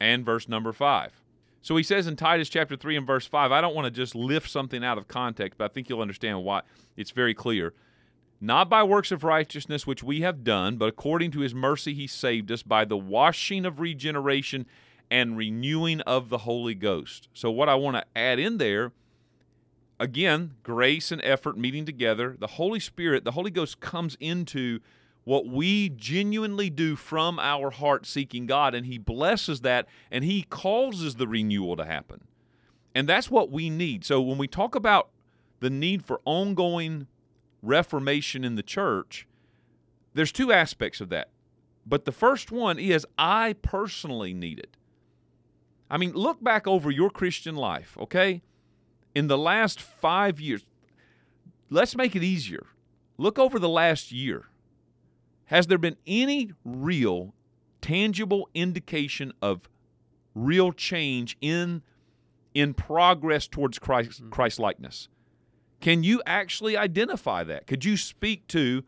and 0.00 0.26
verse 0.26 0.48
number 0.48 0.72
5. 0.72 1.22
So 1.62 1.76
he 1.76 1.84
says 1.84 2.08
in 2.08 2.16
Titus 2.16 2.48
chapter 2.48 2.74
3 2.74 2.96
and 2.96 3.06
verse 3.06 3.26
5, 3.26 3.52
I 3.52 3.60
don't 3.60 3.76
want 3.76 3.84
to 3.84 3.92
just 3.92 4.16
lift 4.16 4.50
something 4.50 4.84
out 4.84 4.98
of 4.98 5.06
context, 5.06 5.56
but 5.56 5.70
I 5.70 5.72
think 5.72 5.88
you'll 5.88 6.02
understand 6.02 6.42
why 6.42 6.62
it's 6.96 7.12
very 7.12 7.32
clear. 7.32 7.74
Not 8.40 8.68
by 8.68 8.82
works 8.82 9.12
of 9.12 9.22
righteousness 9.22 9.86
which 9.86 10.02
we 10.02 10.22
have 10.22 10.42
done, 10.42 10.78
but 10.78 10.88
according 10.88 11.30
to 11.30 11.40
his 11.40 11.54
mercy 11.54 11.94
he 11.94 12.08
saved 12.08 12.50
us 12.50 12.64
by 12.64 12.84
the 12.84 12.96
washing 12.96 13.64
of 13.64 13.78
regeneration 13.78 14.66
and 15.12 15.36
renewing 15.36 16.00
of 16.00 16.28
the 16.28 16.38
Holy 16.38 16.74
Ghost. 16.74 17.28
So, 17.34 17.52
what 17.52 17.68
I 17.68 17.76
want 17.76 17.96
to 17.96 18.04
add 18.16 18.40
in 18.40 18.58
there, 18.58 18.90
again, 20.04 20.52
grace 20.62 21.10
and 21.10 21.20
effort 21.24 21.56
meeting 21.56 21.86
together. 21.86 22.36
The 22.38 22.46
Holy 22.46 22.78
Spirit, 22.78 23.24
the 23.24 23.32
Holy 23.32 23.50
Ghost 23.50 23.80
comes 23.80 24.18
into 24.20 24.80
what 25.24 25.46
we 25.46 25.88
genuinely 25.88 26.68
do 26.68 26.94
from 26.94 27.38
our 27.38 27.70
heart 27.70 28.04
seeking 28.04 28.44
God, 28.44 28.74
and 28.74 28.84
He 28.84 28.98
blesses 28.98 29.62
that 29.62 29.88
and 30.10 30.22
He 30.22 30.42
causes 30.42 31.14
the 31.14 31.26
renewal 31.26 31.74
to 31.76 31.86
happen. 31.86 32.20
And 32.94 33.08
that's 33.08 33.30
what 33.30 33.50
we 33.50 33.70
need. 33.70 34.04
So 34.04 34.20
when 34.20 34.36
we 34.36 34.46
talk 34.46 34.74
about 34.74 35.08
the 35.60 35.70
need 35.70 36.04
for 36.04 36.20
ongoing 36.26 37.06
reformation 37.62 38.44
in 38.44 38.56
the 38.56 38.62
church, 38.62 39.26
there's 40.12 40.30
two 40.32 40.52
aspects 40.52 41.00
of 41.00 41.08
that. 41.08 41.30
But 41.86 42.04
the 42.04 42.12
first 42.12 42.52
one 42.52 42.78
is 42.78 43.06
I 43.16 43.54
personally 43.62 44.34
need 44.34 44.58
it. 44.58 44.76
I 45.90 45.96
mean, 45.96 46.12
look 46.12 46.44
back 46.44 46.66
over 46.66 46.90
your 46.90 47.08
Christian 47.08 47.56
life, 47.56 47.96
okay? 47.98 48.42
In 49.14 49.28
the 49.28 49.38
last 49.38 49.80
five 49.80 50.40
years, 50.40 50.64
let's 51.70 51.96
make 51.96 52.16
it 52.16 52.22
easier. 52.22 52.66
Look 53.16 53.38
over 53.38 53.58
the 53.58 53.68
last 53.68 54.10
year. 54.10 54.46
Has 55.46 55.66
there 55.66 55.78
been 55.78 55.96
any 56.06 56.52
real, 56.64 57.34
tangible 57.80 58.48
indication 58.54 59.32
of 59.40 59.68
real 60.34 60.72
change 60.72 61.36
in 61.40 61.82
in 62.54 62.72
progress 62.72 63.46
towards 63.46 63.78
Christ, 63.78 64.22
Mm-hmm. 64.22 64.30
Christ 64.30 64.58
likeness? 64.58 65.08
Can 65.80 66.02
you 66.02 66.22
actually 66.24 66.76
identify 66.76 67.44
that? 67.44 67.66
Could 67.66 67.84
you 67.84 67.96
speak 67.96 68.46
to, 68.48 68.84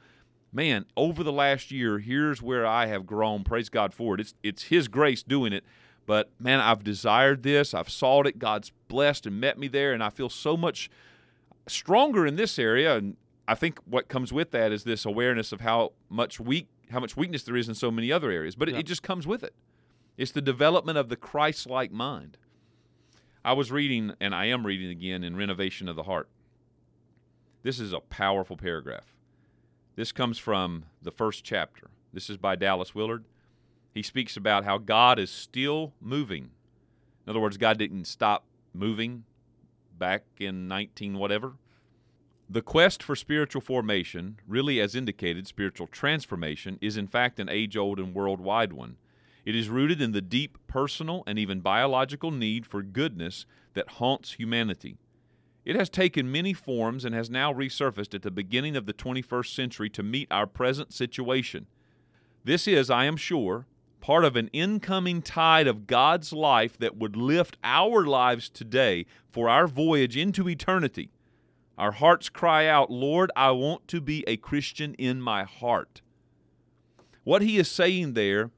man, 0.52 0.86
over 0.96 1.22
the 1.22 1.32
last 1.32 1.70
year, 1.70 1.98
here's 1.98 2.40
where 2.40 2.66
I 2.66 2.86
have 2.86 3.06
grown. 3.06 3.44
Praise 3.44 3.68
God 3.68 3.92
for 3.92 4.14
it. 4.14 4.20
It's 4.20 4.34
it's 4.42 4.62
His 4.64 4.88
grace 4.88 5.22
doing 5.22 5.52
it. 5.52 5.64
But 6.06 6.30
man, 6.38 6.60
I've 6.60 6.84
desired 6.84 7.42
this. 7.42 7.74
I've 7.74 7.90
sought 7.90 8.26
it. 8.26 8.38
God's 8.38 8.70
blessed 8.88 9.26
and 9.26 9.40
met 9.40 9.58
me 9.58 9.68
there, 9.68 9.92
and 9.92 10.02
I 10.02 10.10
feel 10.10 10.28
so 10.28 10.56
much 10.56 10.88
stronger 11.66 12.24
in 12.26 12.36
this 12.36 12.58
area. 12.58 12.96
And 12.96 13.16
I 13.48 13.54
think 13.56 13.80
what 13.84 14.08
comes 14.08 14.32
with 14.32 14.52
that 14.52 14.70
is 14.72 14.84
this 14.84 15.04
awareness 15.04 15.50
of 15.52 15.60
how 15.60 15.92
much 16.08 16.38
weak, 16.38 16.68
how 16.90 17.00
much 17.00 17.16
weakness 17.16 17.42
there 17.42 17.56
is 17.56 17.68
in 17.68 17.74
so 17.74 17.90
many 17.90 18.12
other 18.12 18.30
areas. 18.30 18.54
But 18.54 18.68
it, 18.68 18.72
Yeah. 18.72 18.78
it 18.80 18.86
just 18.86 19.02
comes 19.02 19.26
with 19.26 19.42
it. 19.42 19.52
It's 20.16 20.30
the 20.32 20.40
development 20.40 20.96
of 20.96 21.08
the 21.08 21.16
Christ-like 21.16 21.90
mind. 21.90 22.38
I 23.44 23.52
was 23.52 23.70
reading, 23.70 24.14
and 24.20 24.34
I 24.34 24.46
am 24.46 24.66
reading 24.66 24.88
again 24.90 25.22
in 25.22 25.36
Renovation 25.36 25.88
of 25.88 25.96
the 25.96 26.04
Heart. 26.04 26.28
This 27.62 27.78
is 27.80 27.92
a 27.92 28.00
powerful 28.00 28.56
paragraph. 28.56 29.14
This 29.96 30.12
comes 30.12 30.38
from 30.38 30.84
the 31.02 31.10
first 31.10 31.44
chapter. 31.44 31.90
This 32.12 32.30
is 32.30 32.36
by 32.36 32.54
Dallas 32.56 32.94
Willard. 32.94 33.24
He 33.96 34.02
speaks 34.02 34.36
about 34.36 34.66
how 34.66 34.76
God 34.76 35.18
is 35.18 35.30
still 35.30 35.94
moving. 36.02 36.50
In 37.26 37.30
other 37.30 37.40
words, 37.40 37.56
God 37.56 37.78
didn't 37.78 38.04
stop 38.04 38.44
moving 38.74 39.24
back 39.98 40.24
in 40.38 40.68
19 40.68 41.16
whatever. 41.16 41.54
The 42.46 42.60
quest 42.60 43.02
for 43.02 43.16
spiritual 43.16 43.62
formation, 43.62 44.38
really 44.46 44.82
as 44.82 44.94
indicated, 44.94 45.46
spiritual 45.46 45.86
transformation, 45.86 46.76
is 46.82 46.98
in 46.98 47.06
fact 47.06 47.40
an 47.40 47.48
age 47.48 47.74
old 47.74 47.98
and 47.98 48.14
worldwide 48.14 48.74
one. 48.74 48.98
It 49.46 49.56
is 49.56 49.70
rooted 49.70 50.02
in 50.02 50.12
the 50.12 50.20
deep 50.20 50.58
personal 50.66 51.24
and 51.26 51.38
even 51.38 51.60
biological 51.60 52.30
need 52.30 52.66
for 52.66 52.82
goodness 52.82 53.46
that 53.72 53.92
haunts 53.92 54.34
humanity. 54.34 54.98
It 55.64 55.74
has 55.74 55.88
taken 55.88 56.30
many 56.30 56.52
forms 56.52 57.06
and 57.06 57.14
has 57.14 57.30
now 57.30 57.50
resurfaced 57.50 58.14
at 58.14 58.20
the 58.20 58.30
beginning 58.30 58.76
of 58.76 58.84
the 58.84 58.92
21st 58.92 59.54
century 59.54 59.88
to 59.88 60.02
meet 60.02 60.28
our 60.30 60.46
present 60.46 60.92
situation. 60.92 61.66
This 62.44 62.68
is, 62.68 62.90
I 62.90 63.06
am 63.06 63.16
sure, 63.16 63.64
part 64.06 64.24
of 64.24 64.36
an 64.36 64.48
incoming 64.52 65.20
tide 65.20 65.66
of 65.66 65.88
God's 65.88 66.32
life 66.32 66.78
that 66.78 66.96
would 66.96 67.16
lift 67.16 67.56
our 67.64 68.06
lives 68.06 68.48
today 68.48 69.04
for 69.32 69.48
our 69.48 69.66
voyage 69.66 70.16
into 70.16 70.48
eternity. 70.48 71.10
Our 71.76 71.90
hearts 71.90 72.28
cry 72.28 72.68
out, 72.68 72.88
Lord, 72.88 73.32
I 73.34 73.50
want 73.50 73.88
to 73.88 74.00
be 74.00 74.22
a 74.28 74.36
Christian 74.36 74.94
in 74.94 75.20
my 75.20 75.42
heart. 75.42 76.02
What 77.24 77.42
he 77.42 77.58
is 77.58 77.68
saying 77.68 78.12
there, 78.12 78.52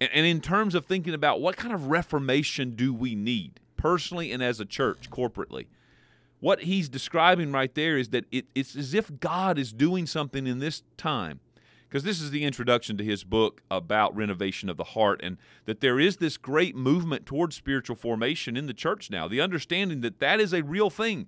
and 0.00 0.24
in 0.24 0.40
terms 0.40 0.76
of 0.76 0.86
thinking 0.86 1.14
about 1.14 1.40
what 1.40 1.56
kind 1.56 1.74
of 1.74 1.88
reformation 1.88 2.76
do 2.76 2.94
we 2.94 3.16
need, 3.16 3.58
personally 3.76 4.30
and 4.30 4.40
as 4.40 4.60
a 4.60 4.64
church, 4.64 5.10
corporately, 5.10 5.66
what 6.38 6.62
he's 6.62 6.88
describing 6.88 7.50
right 7.50 7.74
there 7.74 7.98
is 7.98 8.10
that 8.10 8.24
it, 8.30 8.46
it's 8.54 8.76
as 8.76 8.94
if 8.94 9.18
God 9.18 9.58
is 9.58 9.72
doing 9.72 10.06
something 10.06 10.46
in 10.46 10.60
this 10.60 10.84
time. 10.96 11.40
Because 11.90 12.04
this 12.04 12.20
is 12.20 12.30
the 12.30 12.44
introduction 12.44 12.96
to 12.98 13.04
his 13.04 13.24
book 13.24 13.62
about 13.68 14.14
renovation 14.14 14.68
of 14.68 14.76
the 14.76 14.84
heart, 14.84 15.20
and 15.24 15.38
that 15.64 15.80
there 15.80 15.98
is 15.98 16.18
this 16.18 16.36
great 16.36 16.76
movement 16.76 17.26
towards 17.26 17.56
spiritual 17.56 17.96
formation 17.96 18.56
in 18.56 18.66
the 18.66 18.72
church 18.72 19.10
now. 19.10 19.26
The 19.26 19.40
understanding 19.40 20.00
that 20.02 20.20
that 20.20 20.38
is 20.38 20.54
a 20.54 20.62
real 20.62 20.88
thing 20.88 21.26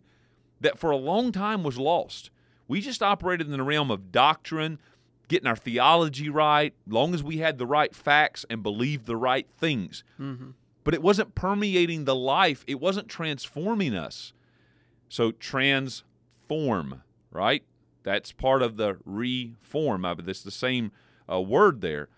that 0.60 0.78
for 0.78 0.92
a 0.92 0.96
long 0.96 1.32
time 1.32 1.64
was 1.64 1.78
lost. 1.78 2.30
We 2.68 2.80
just 2.80 3.02
operated 3.02 3.48
in 3.48 3.52
the 3.52 3.62
realm 3.64 3.90
of 3.90 4.12
doctrine, 4.12 4.78
getting 5.26 5.48
our 5.48 5.56
theology 5.56 6.28
right, 6.28 6.72
long 6.86 7.12
as 7.12 7.24
we 7.24 7.38
had 7.38 7.58
the 7.58 7.66
right 7.66 7.92
facts 7.92 8.46
and 8.48 8.62
believed 8.62 9.06
the 9.06 9.16
right 9.16 9.48
things. 9.58 10.04
Mm-hmm. 10.20 10.50
But 10.84 10.94
it 10.94 11.02
wasn't 11.02 11.34
permeating 11.34 12.04
the 12.04 12.14
life, 12.14 12.62
it 12.68 12.78
wasn't 12.78 13.08
transforming 13.08 13.96
us. 13.96 14.32
So 15.08 15.32
transform, 15.32 17.02
right? 17.32 17.64
That's 18.02 18.32
part 18.32 18.62
of 18.62 18.76
the 18.76 18.98
reform 19.04 20.04
of 20.04 20.18
it. 20.18 20.28
It's 20.28 20.42
the 20.42 20.50
same 20.50 20.92
uh, 21.30 21.40
word 21.40 21.80
there. 21.80 22.08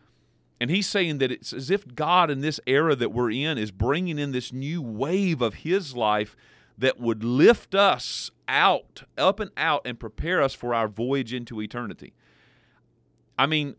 And 0.60 0.70
he's 0.70 0.86
saying 0.86 1.18
that 1.18 1.32
it's 1.32 1.52
as 1.52 1.70
if 1.70 1.94
God 1.94 2.30
in 2.30 2.40
this 2.40 2.60
era 2.66 2.94
that 2.96 3.12
we're 3.12 3.30
in 3.30 3.58
is 3.58 3.70
bringing 3.70 4.18
in 4.18 4.32
this 4.32 4.52
new 4.52 4.80
wave 4.80 5.42
of 5.42 5.54
his 5.54 5.94
life 5.94 6.36
that 6.78 6.98
would 6.98 7.22
lift 7.22 7.74
us 7.74 8.30
out, 8.48 9.04
up 9.18 9.40
and 9.40 9.50
out, 9.56 9.82
and 9.84 9.98
prepare 9.98 10.40
us 10.40 10.54
for 10.54 10.74
our 10.74 10.88
voyage 10.88 11.32
into 11.32 11.60
eternity. 11.60 12.14
I 13.38 13.46
mean, 13.46 13.76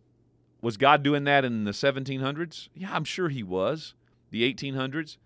was 0.62 0.78
God 0.78 1.04
doing 1.04 1.24
that 1.26 1.46
in 1.46 1.64
the 1.64 1.72
1700s? 1.72 2.70
Yeah, 2.74 2.94
I'm 2.94 3.04
sure 3.04 3.30
he 3.30 3.44
was. 3.44 3.94
The 4.32 4.52
1800s? 4.54 5.18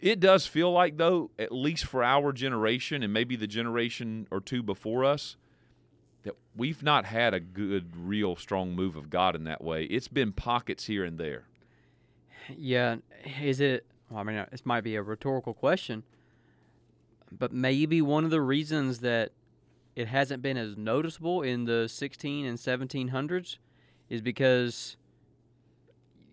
It 0.00 0.20
does 0.20 0.46
feel 0.46 0.72
like, 0.72 0.96
though, 0.96 1.30
at 1.38 1.52
least 1.52 1.84
for 1.84 2.02
our 2.02 2.32
generation 2.32 3.02
and 3.02 3.12
maybe 3.12 3.36
the 3.36 3.46
generation 3.46 4.26
or 4.30 4.40
two 4.40 4.62
before 4.62 5.04
us, 5.04 5.36
that 6.22 6.36
we've 6.56 6.82
not 6.82 7.04
had 7.04 7.34
a 7.34 7.40
good, 7.40 7.96
real 7.96 8.36
strong 8.36 8.74
move 8.74 8.96
of 8.96 9.10
God 9.10 9.34
in 9.34 9.44
that 9.44 9.62
way. 9.62 9.84
It's 9.84 10.08
been 10.08 10.32
pockets 10.32 10.86
here 10.86 11.04
and 11.04 11.18
there. 11.18 11.44
Yeah, 12.48 12.96
is 13.40 13.60
it? 13.60 13.86
Well, 14.10 14.20
I 14.20 14.22
mean, 14.24 14.36
uh, 14.36 14.46
this 14.50 14.66
might 14.66 14.82
be 14.82 14.96
a 14.96 15.02
rhetorical 15.02 15.54
question, 15.54 16.02
but 17.30 17.52
maybe 17.52 18.02
one 18.02 18.24
of 18.24 18.30
the 18.30 18.40
reasons 18.40 18.98
that 19.00 19.32
it 19.94 20.08
hasn't 20.08 20.42
been 20.42 20.56
as 20.56 20.76
noticeable 20.76 21.42
in 21.42 21.64
the 21.64 21.88
16 21.88 22.46
and 22.46 22.58
1700s 22.58 23.58
is 24.08 24.20
because 24.20 24.96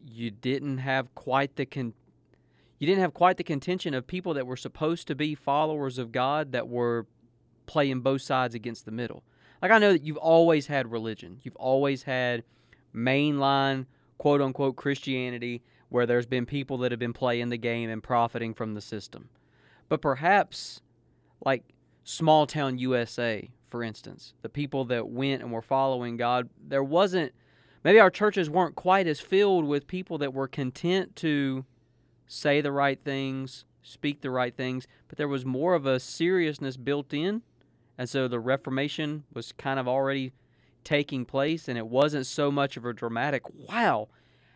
you 0.05 0.31
didn't 0.31 0.79
have 0.79 1.13
quite 1.13 1.55
the 1.55 1.65
con- 1.65 1.93
you 2.79 2.87
didn't 2.87 3.01
have 3.01 3.13
quite 3.13 3.37
the 3.37 3.43
contention 3.43 3.93
of 3.93 4.07
people 4.07 4.33
that 4.33 4.47
were 4.47 4.55
supposed 4.55 5.07
to 5.07 5.15
be 5.15 5.35
followers 5.35 5.97
of 5.97 6.13
God 6.13 6.53
that 6.53 6.69
were 6.69 7.07
playing 7.65 7.99
both 7.99 8.21
sides 8.21 8.55
against 8.55 8.85
the 8.85 8.91
middle. 8.91 9.23
Like 9.61 9.71
I 9.71 9.77
know 9.77 9.91
that 9.91 10.03
you've 10.03 10.17
always 10.17 10.67
had 10.67 10.91
religion. 10.91 11.39
You've 11.43 11.55
always 11.55 12.03
had 12.03 12.43
mainline 12.95 13.85
quote 14.17 14.41
unquote 14.41 14.75
Christianity 14.75 15.63
where 15.89 16.05
there's 16.05 16.25
been 16.25 16.45
people 16.45 16.77
that 16.79 16.91
have 16.91 16.99
been 16.99 17.13
playing 17.13 17.49
the 17.49 17.57
game 17.57 17.89
and 17.89 18.01
profiting 18.03 18.53
from 18.53 18.73
the 18.73 18.81
system. 18.81 19.29
But 19.87 20.01
perhaps 20.01 20.81
like 21.43 21.63
small 22.03 22.45
town 22.45 22.77
USA, 22.77 23.49
for 23.69 23.83
instance, 23.83 24.33
the 24.41 24.49
people 24.49 24.85
that 24.85 25.09
went 25.09 25.41
and 25.41 25.51
were 25.51 25.61
following 25.61 26.17
God, 26.17 26.49
there 26.65 26.83
wasn't 26.83 27.33
maybe 27.83 27.99
our 27.99 28.11
churches 28.11 28.49
weren't 28.49 28.75
quite 28.75 29.07
as 29.07 29.19
filled 29.19 29.65
with 29.65 29.87
people 29.87 30.17
that 30.19 30.33
were 30.33 30.47
content 30.47 31.15
to 31.17 31.65
say 32.27 32.61
the 32.61 32.71
right 32.71 32.99
things, 33.03 33.65
speak 33.81 34.21
the 34.21 34.29
right 34.29 34.55
things, 34.55 34.87
but 35.07 35.17
there 35.17 35.27
was 35.27 35.45
more 35.45 35.73
of 35.73 35.85
a 35.85 35.99
seriousness 35.99 36.77
built 36.77 37.13
in. 37.13 37.41
And 37.99 38.07
so 38.07 38.29
the 38.29 38.39
Reformation 38.39 39.25
was 39.33 39.51
kind 39.51 39.77
of 39.77 39.85
already 39.85 40.31
taking 40.85 41.25
place, 41.25 41.67
and 41.67 41.77
it 41.77 41.85
wasn't 41.85 42.25
so 42.25 42.49
much 42.49 42.77
of 42.77 42.85
a 42.85 42.93
dramatic, 42.93 43.43
wow, 43.53 44.07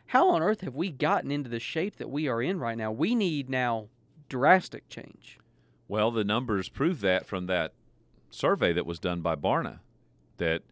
how 0.08 0.30
on 0.30 0.42
earth 0.42 0.62
have 0.62 0.76
we 0.76 0.90
gotten 0.92 1.30
into 1.30 1.50
the 1.50 1.60
shape 1.60 1.98
that 1.98 2.10
we 2.10 2.30
are 2.30 2.42
in 2.42 2.58
right 2.58 2.78
now? 2.78 2.90
We 2.94 3.16
need 3.16 3.50
now 3.50 3.90
drastic 4.30 4.88
change. 4.88 5.40
Well, 5.90 6.10
the 6.10 6.24
numbers 6.24 6.70
prove 6.70 7.02
that 7.02 7.26
from 7.26 7.48
that 7.48 7.74
survey 8.30 8.72
that 8.72 8.86
was 8.86 8.98
done 8.98 9.20
by 9.20 9.36
Barna 9.36 9.80
that 10.38 10.64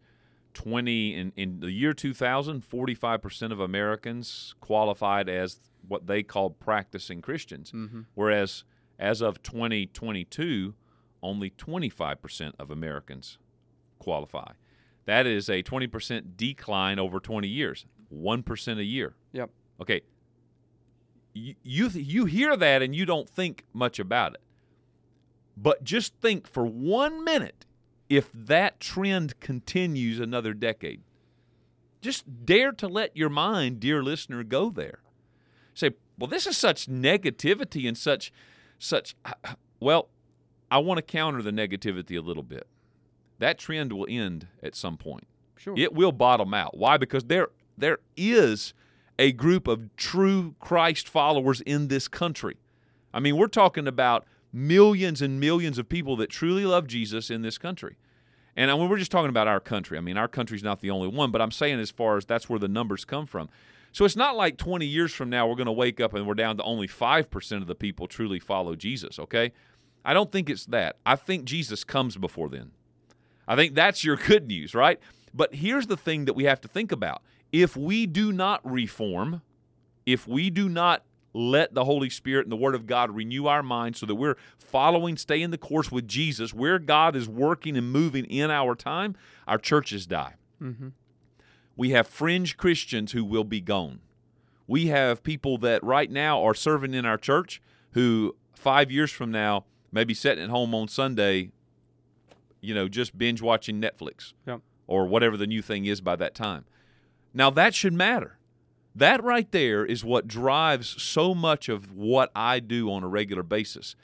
20 0.54 1.14
in, 1.14 1.32
in 1.36 1.60
the 1.60 1.70
year 1.70 1.92
2000 1.92 2.62
45% 2.68 3.52
of 3.52 3.60
Americans 3.60 4.54
qualified 4.60 5.28
as 5.28 5.60
what 5.86 6.06
they 6.06 6.22
called 6.22 6.58
practicing 6.58 7.20
Christians 7.22 7.70
Mm-hmm. 7.70 8.00
whereas 8.14 8.64
as 8.98 9.20
of 9.20 9.42
2022 9.42 10.74
only 11.22 11.50
25% 11.50 12.52
of 12.58 12.70
Americans 12.70 13.38
qualify 13.98 14.52
that 15.04 15.26
is 15.26 15.48
a 15.48 15.62
20% 15.62 16.36
decline 16.36 16.98
over 16.98 17.20
20 17.20 17.48
years 17.48 17.86
1% 18.12 18.78
a 18.78 18.84
year 18.84 19.14
Yep. 19.32 19.50
okay 19.80 20.00
you 21.34 21.54
you, 21.62 21.88
you 21.88 22.24
hear 22.26 22.56
that 22.56 22.82
and 22.82 22.94
you 22.94 23.06
don't 23.06 23.28
think 23.28 23.64
much 23.72 23.98
about 23.98 24.34
it 24.34 24.40
but 25.56 25.84
just 25.84 26.14
think 26.16 26.46
for 26.46 26.66
one 26.66 27.24
minute 27.24 27.66
if 28.08 28.30
that 28.34 28.78
trend 28.80 29.38
continues 29.40 30.20
another 30.20 30.52
decade. 30.52 31.00
just 32.02 32.44
dare 32.44 32.72
to 32.72 32.86
let 32.88 33.16
your 33.16 33.30
mind, 33.30 33.80
dear 33.80 34.02
listener, 34.02 34.42
go 34.42 34.68
there. 34.68 35.00
Say, 35.72 35.92
well, 36.18 36.26
this 36.28 36.46
is 36.46 36.56
such 36.56 36.88
negativity 36.88 37.88
and 37.88 37.96
such, 37.96 38.30
such. 38.78 39.14
Uh, 39.24 39.54
well, 39.80 40.08
I 40.72 40.78
want 40.78 40.96
to 40.96 41.02
counter 41.02 41.42
the 41.42 41.50
negativity 41.50 42.16
a 42.16 42.22
little 42.22 42.42
bit. 42.42 42.66
That 43.38 43.58
trend 43.58 43.92
will 43.92 44.06
end 44.08 44.46
at 44.62 44.74
some 44.74 44.96
point. 44.96 45.26
Sure. 45.58 45.74
It 45.76 45.92
will 45.92 46.12
bottom 46.12 46.54
out. 46.54 46.78
Why? 46.78 46.96
Because 46.96 47.24
there 47.24 47.48
there 47.76 47.98
is 48.16 48.72
a 49.18 49.32
group 49.32 49.68
of 49.68 49.94
true 49.96 50.54
Christ 50.60 51.10
followers 51.10 51.60
in 51.60 51.88
this 51.88 52.08
country. 52.08 52.56
I 53.12 53.20
mean, 53.20 53.36
we're 53.36 53.48
talking 53.48 53.86
about 53.86 54.24
millions 54.50 55.20
and 55.20 55.38
millions 55.38 55.76
of 55.76 55.90
people 55.90 56.16
that 56.16 56.30
truly 56.30 56.64
love 56.64 56.86
Jesus 56.86 57.28
in 57.28 57.42
this 57.42 57.58
country. 57.58 57.98
And 58.56 58.70
I 58.70 58.74
mean, 58.74 58.88
we're 58.88 58.96
just 58.96 59.12
talking 59.12 59.28
about 59.28 59.48
our 59.48 59.60
country. 59.60 59.98
I 59.98 60.00
mean, 60.00 60.16
our 60.16 60.28
country's 60.28 60.62
not 60.62 60.80
the 60.80 60.90
only 60.90 61.08
one, 61.08 61.30
but 61.30 61.42
I'm 61.42 61.50
saying 61.50 61.80
as 61.80 61.90
far 61.90 62.16
as 62.16 62.24
that's 62.24 62.48
where 62.48 62.58
the 62.58 62.68
numbers 62.68 63.04
come 63.04 63.26
from. 63.26 63.50
So 63.92 64.06
it's 64.06 64.16
not 64.16 64.36
like 64.36 64.56
20 64.56 64.86
years 64.86 65.12
from 65.12 65.28
now 65.28 65.46
we're 65.46 65.54
going 65.54 65.66
to 65.66 65.72
wake 65.72 66.00
up 66.00 66.14
and 66.14 66.26
we're 66.26 66.34
down 66.34 66.56
to 66.56 66.62
only 66.62 66.88
5% 66.88 67.52
of 67.58 67.66
the 67.66 67.74
people 67.74 68.06
truly 68.06 68.40
follow 68.40 68.74
Jesus, 68.74 69.18
okay? 69.18 69.52
I 70.04 70.14
don't 70.14 70.32
think 70.32 70.50
it's 70.50 70.66
that. 70.66 70.96
I 71.06 71.16
think 71.16 71.44
Jesus 71.44 71.84
comes 71.84 72.16
before 72.16 72.48
then. 72.48 72.72
I 73.46 73.56
think 73.56 73.74
that's 73.74 74.04
your 74.04 74.16
good 74.16 74.48
news, 74.48 74.74
right? 74.74 74.98
But 75.34 75.54
here's 75.54 75.86
the 75.86 75.96
thing 75.96 76.24
that 76.26 76.34
we 76.34 76.44
have 76.44 76.60
to 76.62 76.68
think 76.68 76.92
about. 76.92 77.22
If 77.50 77.76
we 77.76 78.06
do 78.06 78.32
not 78.32 78.60
reform, 78.68 79.42
if 80.06 80.26
we 80.26 80.50
do 80.50 80.68
not 80.68 81.04
let 81.34 81.74
the 81.74 81.84
Holy 81.84 82.10
Spirit 82.10 82.44
and 82.44 82.52
the 82.52 82.56
Word 82.56 82.74
of 82.74 82.86
God 82.86 83.10
renew 83.10 83.46
our 83.46 83.62
minds 83.62 83.98
so 83.98 84.06
that 84.06 84.14
we're 84.14 84.36
following, 84.58 85.16
staying 85.16 85.50
the 85.50 85.58
course 85.58 85.90
with 85.90 86.06
Jesus, 86.06 86.52
where 86.52 86.78
God 86.78 87.16
is 87.16 87.28
working 87.28 87.76
and 87.76 87.90
moving 87.90 88.24
in 88.26 88.50
our 88.50 88.74
time, 88.74 89.16
our 89.46 89.58
churches 89.58 90.06
die. 90.06 90.34
Mm-hmm. 90.60 90.88
We 91.76 91.90
have 91.90 92.06
fringe 92.06 92.56
Christians 92.56 93.12
who 93.12 93.24
will 93.24 93.44
be 93.44 93.60
gone. 93.60 94.00
We 94.66 94.86
have 94.86 95.22
people 95.22 95.58
that 95.58 95.82
right 95.82 96.10
now 96.10 96.42
are 96.42 96.54
serving 96.54 96.94
in 96.94 97.06
our 97.06 97.18
church 97.18 97.62
who 97.92 98.36
five 98.54 98.90
years 98.90 99.10
from 99.10 99.30
now 99.30 99.64
may 99.92 100.04
be 100.04 100.14
sitting 100.14 100.42
at 100.44 100.50
home 100.50 100.74
on 100.74 100.88
Sunday, 100.88 101.50
you 102.60 102.74
know, 102.74 102.88
just 102.88 103.16
binge 103.18 103.42
watching 103.42 103.80
Netflix 103.80 104.32
Yep. 104.46 104.60
or 104.86 105.06
whatever 105.06 105.36
the 105.36 105.46
new 105.46 105.62
thing 105.62 105.84
is 105.84 106.00
by 106.00 106.16
that 106.16 106.34
time. 106.34 106.64
Now, 107.34 107.50
that 107.50 107.74
should 107.74 107.92
matter. 107.92 108.38
That 108.94 109.22
right 109.24 109.50
there 109.52 109.84
is 109.86 110.04
what 110.04 110.26
drives 110.28 111.00
so 111.02 111.34
much 111.34 111.68
of 111.68 111.92
what 111.94 112.30
I 112.34 112.60
do 112.60 112.90
on 112.92 113.02
a 113.02 113.08
regular 113.08 113.42
basis. 113.42 113.96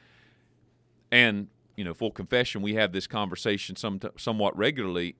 And, 1.11 1.49
you 1.77 1.85
know, 1.85 1.95
full 1.95 2.11
confession, 2.11 2.63
we 2.63 2.75
have 2.75 2.93
this 2.93 3.07
conversation 3.07 3.77
some, 3.77 4.01
somewhat 4.17 4.57
regularly. 4.57 5.17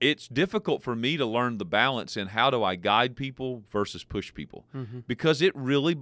It's 0.00 0.28
difficult 0.28 0.82
for 0.82 0.94
me 0.94 1.16
to 1.16 1.26
learn 1.26 1.58
the 1.58 1.64
balance 1.64 2.16
in 2.16 2.28
how 2.28 2.50
do 2.50 2.62
I 2.62 2.76
guide 2.76 3.16
people 3.16 3.64
versus 3.70 4.04
push 4.04 4.32
people 4.32 4.64
Mm-hmm. 4.74 5.00
because 5.08 5.42
it 5.42 5.54
really, 5.56 5.96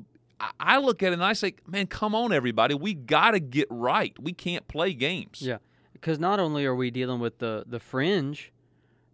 I- 0.58 0.78
look 0.78 1.02
at 1.02 1.10
it 1.10 1.14
and 1.14 1.24
I 1.24 1.32
say, 1.34 1.54
man, 1.66 1.86
come 1.86 2.14
on, 2.14 2.32
everybody. 2.32 2.74
We 2.74 2.94
got 2.94 3.32
to 3.32 3.40
get 3.40 3.68
right. 3.70 4.14
We 4.18 4.32
can't 4.32 4.66
play 4.68 4.94
games. 4.94 5.42
Yeah. 5.42 5.58
Because 5.92 6.18
not 6.18 6.40
only 6.40 6.64
are 6.64 6.74
we 6.74 6.90
dealing 6.90 7.20
with 7.20 7.38
the 7.38 7.64
the 7.66 7.78
fringe, 7.78 8.52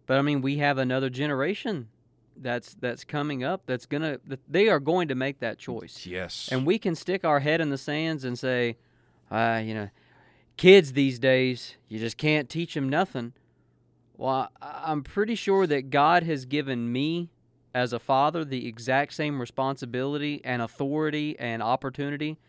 but 0.05 0.17
I 0.17 0.21
mean 0.21 0.41
we 0.41 0.57
have 0.59 0.77
another 0.77 1.09
generation 1.09 1.89
that's 2.37 2.75
that's 2.75 3.03
coming 3.03 3.43
up 3.43 3.63
that's 3.65 3.85
gonna 3.85 4.19
they 4.47 4.69
are 4.69 4.79
going 4.79 5.07
to 5.09 5.15
make 5.15 5.39
that 5.39 5.57
choice, 5.57 6.05
Yes. 6.05 6.47
and 6.51 6.65
we 6.65 6.77
can 6.79 6.95
stick 6.95 7.25
our 7.25 7.39
head 7.41 7.59
in 7.59 7.71
the 7.71 7.77
sands 7.77 8.23
and 8.23 8.39
say, 8.39 8.77
uh, 9.29 9.61
you 9.65 9.73
know, 9.73 9.89
kids 10.55 10.93
these 10.93 11.19
days 11.19 11.75
you 11.89 11.99
just 11.99 12.15
can't 12.17 12.47
teach 12.49 12.73
them 12.73 12.87
nothing. 12.87 13.33
Well, 14.15 14.49
I- 14.61 14.83
I'm 14.85 15.03
pretty 15.03 15.35
sure 15.35 15.67
that 15.67 15.89
God 15.89 16.23
has 16.23 16.45
given 16.45 16.91
me 16.91 17.31
as 17.77 17.93
a 17.93 17.99
father 17.99 18.43
the 18.43 18.67
exact 18.67 19.13
same 19.13 19.39
responsibility 19.39 20.41
and 20.43 20.63
authority 20.63 21.37
and 21.37 21.61
opportunity 21.61 22.39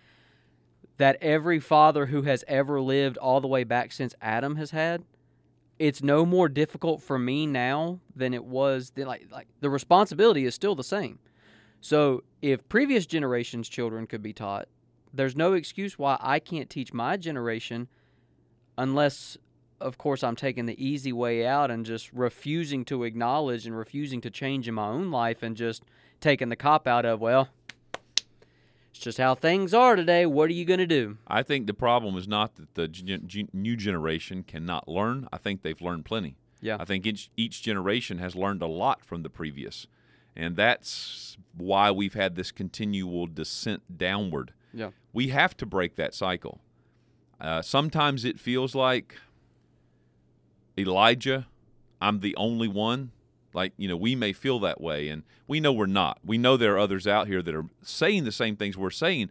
that 0.97 1.19
every 1.21 1.61
father 1.61 2.07
who 2.07 2.23
has 2.23 2.43
ever 2.49 2.81
lived 2.81 3.19
all 3.19 3.39
the 3.39 3.47
way 3.47 3.63
back 3.63 3.93
since 3.93 4.15
Adam 4.23 4.57
has 4.57 4.71
had. 4.71 5.05
It's 5.79 6.03
no 6.03 6.25
more 6.25 6.49
difficult 6.49 7.03
for 7.03 7.19
me 7.19 7.47
now 7.47 8.01
than 8.17 8.33
it 8.33 8.43
was 8.43 8.91
like 8.97 9.27
like 9.31 9.49
the 9.61 9.69
responsibility 9.69 10.47
is 10.47 10.55
still 10.55 10.75
the 10.75 10.83
same. 10.83 11.19
So 11.83 12.25
if 12.41 12.67
previous 12.71 13.05
generations 13.05 13.69
children 13.69 14.07
could 14.07 14.23
be 14.23 14.33
taught, 14.33 14.67
there's 15.13 15.37
no 15.37 15.53
excuse 15.53 15.99
why 15.99 16.17
I 16.21 16.39
can't 16.39 16.71
teach 16.71 16.95
my 16.95 17.19
generation 17.19 17.87
unless 18.79 19.37
of 19.81 19.99
course 19.99 20.23
I'm 20.25 20.37
taking 20.37 20.67
the 20.67 20.83
easy 20.85 21.13
way 21.13 21.47
out 21.47 21.71
and 21.71 21.87
just 21.87 22.13
refusing 22.13 22.85
to 22.87 23.05
acknowledge 23.05 23.67
and 23.67 23.77
refusing 23.77 24.21
to 24.23 24.31
change 24.31 24.69
in 24.69 24.75
my 24.75 24.89
own 24.89 25.11
life 25.11 25.43
and 25.43 25.57
just 25.57 25.83
taking 26.21 26.49
the 26.49 26.57
cop 26.57 26.87
out 26.87 27.05
of 27.05 27.21
well 27.21 27.49
it's 28.99 29.05
just 29.05 29.19
how 29.19 29.37
things 29.37 29.73
are 29.73 29.95
today. 29.95 30.27
What 30.27 30.51
are 30.51 30.55
you 30.55 30.65
going 30.65 30.81
to 30.81 30.87
do? 30.87 31.19
I 31.29 31.45
think 31.45 31.69
the 31.69 31.73
problem 31.73 32.17
is 32.17 32.27
not 32.27 32.57
that 32.57 32.75
the 32.75 32.89
gen- 32.89 33.29
gen- 33.29 33.49
new 33.53 33.77
generation 33.77 34.43
cannot 34.43 34.89
learn. 34.89 35.29
I 35.33 35.39
think 35.39 35.63
they've 35.63 35.81
learned 35.81 36.05
plenty. 36.05 36.37
Yeah. 36.61 36.79
I 36.81 36.85
think 36.85 37.07
each 37.07 37.31
each 37.37 37.63
generation 37.63 38.19
has 38.19 38.35
learned 38.35 38.61
a 38.61 38.67
lot 38.67 39.05
from 39.05 39.23
the 39.23 39.31
previous, 39.31 39.87
and 40.35 40.57
that's 40.57 41.37
why 41.57 41.93
we've 41.93 42.15
had 42.15 42.35
this 42.35 42.51
continual 42.51 43.29
descent 43.29 43.99
downward. 43.99 44.53
Yeah. 44.75 44.91
We 45.13 45.29
have 45.29 45.57
to 45.59 45.67
break 45.67 45.95
that 45.95 46.13
cycle. 46.13 46.61
Uh, 47.41 47.63
sometimes 47.63 48.25
it 48.25 48.41
feels 48.41 48.75
like 48.75 49.15
Elijah, 50.79 51.47
I'm 52.01 52.21
the 52.21 52.37
only 52.37 52.69
one. 52.69 53.11
Like, 53.55 53.73
you 53.77 53.89
know, 53.89 53.97
we 53.97 54.15
may 54.15 54.33
feel 54.33 54.61
that 54.61 54.81
way, 54.81 55.09
and 55.09 55.25
we 55.47 55.59
know 55.59 55.73
we're 55.73 55.87
not. 55.87 56.19
We 56.25 56.39
know 56.39 56.57
there 56.57 56.75
are 56.75 56.79
others 56.79 57.07
out 57.07 57.27
here 57.27 57.43
that 57.43 57.55
are 57.55 57.65
saying 57.83 58.25
the 58.25 58.33
same 58.33 58.57
things 58.57 58.77
we're 58.77 58.91
saying. 58.91 59.31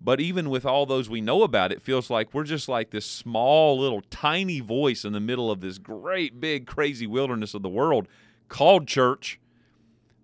But 0.00 0.20
even 0.20 0.48
with 0.48 0.64
all 0.64 0.86
those 0.86 1.10
we 1.10 1.20
know 1.20 1.42
about, 1.42 1.72
it 1.72 1.82
feels 1.82 2.08
like 2.08 2.32
we're 2.32 2.44
just 2.44 2.68
like 2.68 2.90
this 2.90 3.04
small, 3.04 3.78
little, 3.78 4.00
tiny 4.10 4.60
voice 4.60 5.04
in 5.04 5.12
the 5.12 5.20
middle 5.20 5.50
of 5.50 5.60
this 5.60 5.78
great, 5.78 6.40
big, 6.40 6.66
crazy 6.66 7.06
wilderness 7.06 7.52
of 7.52 7.62
the 7.62 7.68
world 7.68 8.06
called 8.48 8.86
church 8.86 9.40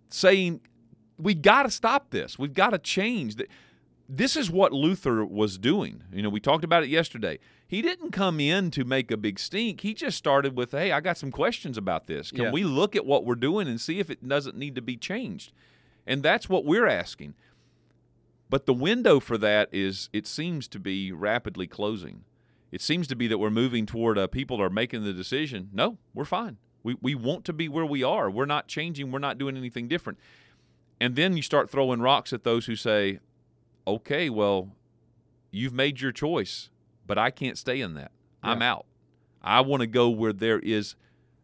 saying, 0.08 0.60
we 1.18 1.34
got 1.34 1.64
to 1.64 1.70
stop 1.70 2.10
this. 2.10 2.38
We've 2.38 2.54
got 2.54 2.70
to 2.70 2.78
change. 2.78 3.36
Th- 3.36 3.50
This 4.08 4.36
is 4.36 4.50
what 4.50 4.72
Luther 4.72 5.24
was 5.24 5.58
doing. 5.58 6.02
You 6.12 6.22
know, 6.22 6.28
we 6.30 6.40
talked 6.40 6.64
about 6.64 6.82
it 6.84 6.88
yesterday. 6.88 7.38
He 7.66 7.82
didn't 7.82 8.10
come 8.10 8.40
in 8.40 8.70
to 8.72 8.84
make 8.84 9.10
a 9.10 9.16
big 9.16 9.38
stink. 9.38 9.80
He 9.80 9.94
just 9.94 10.18
started 10.18 10.56
with, 10.56 10.72
hey, 10.72 10.92
I 10.92 11.00
got 11.00 11.16
some 11.18 11.30
questions 11.30 11.76
about 11.78 12.06
this. 12.06 12.30
Can 12.30 12.44
Yeah. 12.44 12.50
we 12.52 12.62
look 12.64 12.94
at 12.94 13.06
what 13.06 13.24
we're 13.24 13.34
doing 13.34 13.66
and 13.66 13.80
see 13.80 13.98
if 13.98 14.10
it 14.10 14.26
doesn't 14.28 14.56
need 14.56 14.74
to 14.74 14.82
be 14.82 14.96
changed? 14.96 15.52
And 16.06 16.22
that's 16.22 16.48
what 16.48 16.64
we're 16.64 16.86
asking. 16.86 17.34
But 18.50 18.66
the 18.66 18.74
window 18.74 19.18
for 19.18 19.38
that 19.38 19.70
is, 19.72 20.10
it 20.12 20.26
seems 20.26 20.68
to 20.68 20.78
be 20.78 21.10
rapidly 21.10 21.66
closing. 21.66 22.24
It 22.70 22.82
seems 22.82 23.06
to 23.08 23.16
be 23.16 23.26
that 23.28 23.38
we're 23.38 23.50
moving 23.50 23.86
toward 23.86 24.18
uh, 24.18 24.26
people 24.26 24.60
are 24.60 24.70
making 24.70 25.04
the 25.04 25.12
decision. 25.12 25.70
No, 25.72 25.96
we're 26.12 26.24
fine. 26.26 26.58
We, 26.82 26.96
we 27.00 27.14
want 27.14 27.44
to 27.46 27.52
be 27.54 27.68
where 27.68 27.86
we 27.86 28.02
are. 28.04 28.30
We're 28.30 28.44
not 28.44 28.68
changing. 28.68 29.10
We're 29.10 29.18
not 29.20 29.38
doing 29.38 29.56
anything 29.56 29.88
different. 29.88 30.18
And 31.00 31.16
then 31.16 31.36
you 31.36 31.42
start 31.42 31.70
throwing 31.70 32.00
rocks 32.00 32.32
at 32.32 32.44
those 32.44 32.66
who 32.66 32.76
say, 32.76 33.20
okay, 33.86 34.28
well, 34.28 34.76
you've 35.50 35.72
made 35.72 36.00
your 36.00 36.12
choice, 36.12 36.68
but 37.06 37.18
I 37.18 37.30
can't 37.30 37.58
stay 37.58 37.80
in 37.80 37.94
that. 37.94 38.10
I'm 38.42 38.62
out. 38.62 38.86
I 39.42 39.60
want 39.62 39.80
to 39.80 39.86
go 39.86 40.10
where 40.10 40.32
there 40.32 40.58
is 40.58 40.96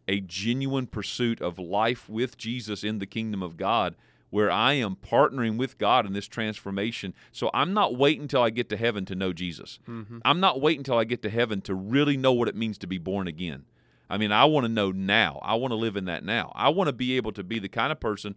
a 0.06 0.20
genuine 0.20 0.86
pursuit 0.86 1.40
of 1.40 1.58
life 1.58 2.08
with 2.08 2.36
Jesus 2.36 2.82
in 2.82 2.98
the 2.98 3.06
kingdom 3.06 3.42
of 3.42 3.56
God, 3.56 3.94
where 4.30 4.50
I 4.50 4.74
am 4.74 4.96
partnering 4.96 5.56
with 5.56 5.78
God 5.78 6.06
in 6.06 6.12
this 6.12 6.28
transformation. 6.28 7.14
So 7.32 7.50
I'm 7.54 7.72
not 7.72 7.96
waiting 7.96 8.22
until 8.22 8.42
I 8.42 8.50
get 8.50 8.68
to 8.70 8.76
heaven 8.76 9.04
to 9.06 9.14
know 9.14 9.32
Jesus. 9.32 9.78
Mm-hmm. 9.88 10.18
I'm 10.24 10.40
not 10.40 10.60
waiting 10.60 10.80
until 10.80 10.98
I 10.98 11.04
get 11.04 11.22
to 11.22 11.30
heaven 11.30 11.60
to 11.62 11.74
really 11.74 12.16
know 12.16 12.32
what 12.32 12.48
it 12.48 12.56
means 12.56 12.78
to 12.78 12.86
be 12.86 12.98
born 12.98 13.28
again. 13.28 13.64
I 14.08 14.18
mean, 14.18 14.32
I 14.32 14.44
want 14.44 14.64
to 14.64 14.68
know 14.72 14.90
now. 14.90 15.38
I 15.42 15.54
want 15.54 15.70
to 15.70 15.76
live 15.76 15.96
in 15.96 16.06
that 16.06 16.24
now. 16.24 16.52
I 16.54 16.68
want 16.70 16.88
to 16.88 16.92
be 16.92 17.16
able 17.16 17.32
to 17.32 17.44
be 17.44 17.58
the 17.58 17.68
kind 17.68 17.92
of 17.92 18.00
person 18.00 18.34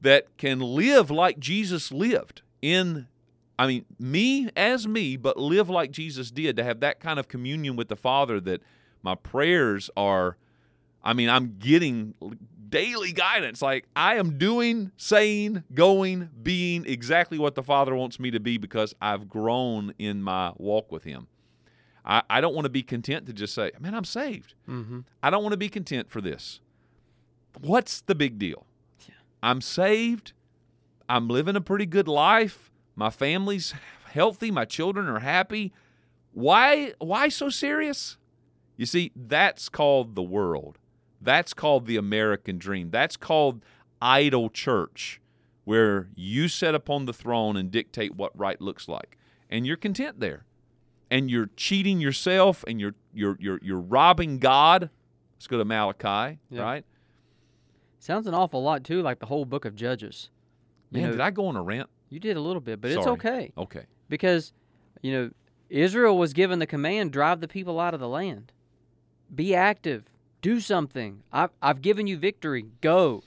that 0.00 0.36
can 0.36 0.60
live 0.60 1.10
like 1.10 1.38
Jesus 1.38 1.90
lived 1.90 2.42
in 2.60 3.08
I 3.58 3.66
mean, 3.66 3.84
me 3.98 4.50
as 4.56 4.86
me, 4.86 5.16
but 5.16 5.36
live 5.36 5.68
like 5.68 5.90
Jesus 5.90 6.30
did 6.30 6.56
to 6.56 6.64
have 6.64 6.80
that 6.80 7.00
kind 7.00 7.18
of 7.18 7.26
communion 7.26 7.74
with 7.74 7.88
the 7.88 7.96
Father 7.96 8.40
that 8.40 8.62
my 9.02 9.14
prayers 9.14 9.90
are 9.96 10.36
I 11.02 11.12
mean, 11.12 11.30
I'm 11.30 11.56
getting 11.58 12.14
daily 12.68 13.12
guidance. 13.12 13.62
Like 13.62 13.86
I 13.96 14.16
am 14.16 14.38
doing, 14.38 14.92
saying, 14.96 15.64
going, 15.72 16.30
being 16.42 16.84
exactly 16.86 17.38
what 17.38 17.54
the 17.54 17.62
Father 17.62 17.94
wants 17.94 18.18
me 18.18 18.30
to 18.30 18.40
be 18.40 18.58
because 18.58 18.94
I've 19.00 19.28
grown 19.28 19.94
in 19.98 20.22
my 20.22 20.52
walk 20.56 20.90
with 20.90 21.04
Him. 21.04 21.28
I, 22.04 22.22
I 22.28 22.40
don't 22.40 22.54
want 22.54 22.64
to 22.64 22.70
be 22.70 22.82
content 22.82 23.26
to 23.26 23.32
just 23.32 23.54
say, 23.54 23.70
man, 23.78 23.94
I'm 23.94 24.04
saved. 24.04 24.54
Mm-hmm. 24.68 25.00
I 25.22 25.30
don't 25.30 25.42
want 25.42 25.52
to 25.52 25.58
be 25.58 25.68
content 25.68 26.10
for 26.10 26.20
this. 26.20 26.60
What's 27.60 28.00
the 28.00 28.14
big 28.14 28.38
deal? 28.38 28.66
I'm 29.42 29.60
saved. 29.60 30.32
I'm 31.08 31.28
living 31.28 31.56
a 31.56 31.60
pretty 31.60 31.86
good 31.86 32.08
life. 32.08 32.70
My 32.98 33.10
family's 33.10 33.74
healthy. 34.12 34.50
My 34.50 34.64
children 34.64 35.06
are 35.06 35.20
happy. 35.20 35.72
Why 36.32 36.94
why 36.98 37.28
so 37.28 37.48
serious? 37.48 38.16
You 38.76 38.86
see, 38.86 39.12
that's 39.14 39.68
called 39.68 40.16
the 40.16 40.22
world. 40.22 40.78
That's 41.20 41.54
called 41.54 41.86
the 41.86 41.96
American 41.96 42.58
dream. 42.58 42.90
That's 42.90 43.16
called 43.16 43.64
idol 44.02 44.50
church 44.50 45.20
where 45.64 46.08
you 46.16 46.48
sit 46.48 46.74
upon 46.74 47.04
the 47.04 47.12
throne 47.12 47.56
and 47.56 47.70
dictate 47.70 48.16
what 48.16 48.36
right 48.36 48.60
looks 48.60 48.88
like. 48.88 49.16
And 49.48 49.64
you're 49.64 49.76
content 49.76 50.18
there. 50.18 50.44
And 51.10 51.30
you're 51.30 51.50
cheating 51.56 52.00
yourself 52.00 52.64
and 52.66 52.80
you're 52.80 52.94
you're 53.14 53.36
you're 53.38 53.60
you're 53.62 53.80
robbing 53.80 54.38
God. 54.38 54.90
Let's 55.36 55.46
go 55.46 55.56
to 55.58 55.64
Malachi, 55.64 56.40
Yeah. 56.50 56.62
right? 56.62 56.84
Sounds 58.00 58.26
an 58.26 58.34
awful 58.34 58.60
lot 58.60 58.82
too, 58.82 59.02
like 59.02 59.20
the 59.20 59.26
whole 59.26 59.44
book 59.44 59.64
of 59.64 59.76
Judges. 59.76 60.30
You 60.90 61.00
Man, 61.00 61.10
know, 61.10 61.16
did 61.16 61.20
I 61.20 61.30
go 61.30 61.46
on 61.46 61.54
a 61.54 61.62
rant? 61.62 61.88
You 62.10 62.20
did 62.20 62.36
a 62.36 62.40
little 62.40 62.60
bit, 62.60 62.80
but 62.80 62.90
it's 62.90 63.06
okay 63.06 63.52
Okay. 63.56 63.84
because 64.08 64.52
you 65.02 65.12
know 65.12 65.30
Israel 65.68 66.16
was 66.16 66.32
given 66.32 66.58
the 66.58 66.66
command: 66.66 67.12
drive 67.12 67.40
the 67.40 67.48
people 67.48 67.78
out 67.80 67.94
of 67.94 68.00
the 68.00 68.08
land. 68.08 68.52
Be 69.34 69.54
active. 69.54 70.04
Do 70.40 70.60
something. 70.60 71.22
I've 71.32 71.50
I've 71.60 71.82
given 71.82 72.06
you 72.06 72.16
victory. 72.16 72.66
Go. 72.80 73.22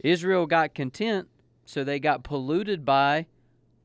Israel 0.00 0.46
got 0.46 0.74
content, 0.74 1.28
so 1.64 1.84
they 1.84 1.98
got 1.98 2.22
polluted 2.24 2.84
by 2.84 3.26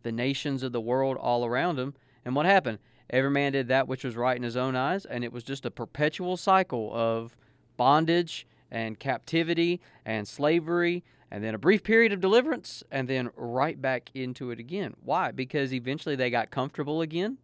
the 0.04 0.12
nations 0.12 0.64
of 0.64 0.72
the 0.72 0.82
world 0.82 1.18
all 1.18 1.46
around 1.46 1.76
them. 1.78 1.94
And 2.26 2.36
what 2.36 2.46
happened? 2.46 2.80
Every 3.10 3.30
man 3.30 3.52
did 3.52 3.68
that 3.68 3.88
which 3.88 4.04
was 4.04 4.16
right 4.16 4.38
in 4.38 4.44
his 4.44 4.58
own 4.58 4.76
eyes, 4.76 5.06
and 5.06 5.24
it 5.24 5.32
was 5.34 5.44
just 5.44 5.66
a 5.66 5.72
perpetual 5.72 6.38
cycle 6.38 6.92
of 6.94 7.36
bondage 7.78 8.48
and 8.72 8.98
captivity 9.00 9.82
and 10.06 10.28
slavery, 10.28 11.04
and 11.32 11.44
then 11.44 11.56
a 11.56 11.58
brief 11.58 11.84
period 11.84 12.12
of 12.12 12.20
deliverance, 12.20 12.84
and 12.92 13.08
then 13.08 13.30
right 13.36 13.82
back 13.82 14.10
into 14.14 14.52
it 14.52 14.60
again. 14.60 14.96
Why? 15.04 15.32
Because 15.32 15.74
eventually 15.74 16.16
they 16.16 16.30
got 16.30 16.52
comfortable 16.52 17.02
again, 17.02 17.38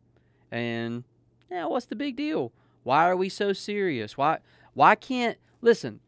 and 0.51 1.05
yeah, 1.49 1.65
what's 1.65 1.85
the 1.85 1.95
big 1.95 2.17
deal? 2.17 2.51
Why 2.83 3.09
are 3.09 3.15
we 3.15 3.29
so 3.29 3.53
serious? 3.53 4.17
Why? 4.17 4.39
Why 4.73 4.95
can't 4.95 5.37
listen? 5.61 6.01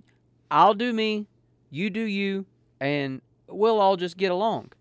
I'll 0.52 0.74
do 0.74 0.94
me, 0.94 1.28
you 1.70 1.90
do 1.90 2.02
you, 2.02 2.46
and 2.80 3.22
we'll 3.48 3.80
all 3.80 3.98
just 3.98 4.18
get 4.18 4.32
along. 4.32 4.72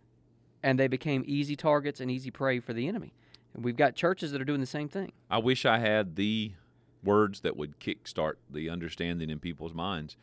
And 0.62 0.78
they 0.78 0.88
became 0.88 1.24
easy 1.26 1.56
targets 1.56 2.00
and 2.00 2.10
easy 2.10 2.30
prey 2.30 2.58
for 2.58 2.72
the 2.72 2.88
enemy. 2.88 3.12
And 3.54 3.64
we've 3.64 3.76
got 3.76 3.94
churches 3.94 4.32
that 4.32 4.40
are 4.40 4.46
doing 4.46 4.60
the 4.60 4.66
same 4.66 4.88
thing. 4.88 5.12
I 5.30 5.38
wish 5.38 5.64
I 5.64 5.78
had 5.78 6.16
the 6.16 6.52
words 7.04 7.40
that 7.40 7.56
would 7.56 7.78
kickstart 7.78 8.34
the 8.50 8.68
understanding 8.68 9.30
in 9.30 9.38
people's 9.38 9.74
minds 9.74 10.16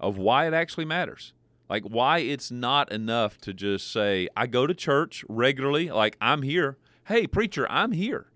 of 0.00 0.18
why 0.18 0.46
it 0.46 0.54
actually 0.54 0.86
matters. 0.86 1.32
Like 1.70 1.84
why 1.84 2.18
it's 2.18 2.50
not 2.50 2.90
enough 2.90 3.38
to 3.42 3.54
just 3.54 3.92
say, 3.92 4.28
I 4.36 4.48
go 4.48 4.66
to 4.66 4.74
church 4.74 5.24
regularly, 5.28 5.88
like 5.88 6.16
I'm 6.20 6.42
here. 6.42 6.76
Hey, 7.06 7.28
preacher, 7.28 7.64
I'm 7.70 7.92
here. 7.92 8.26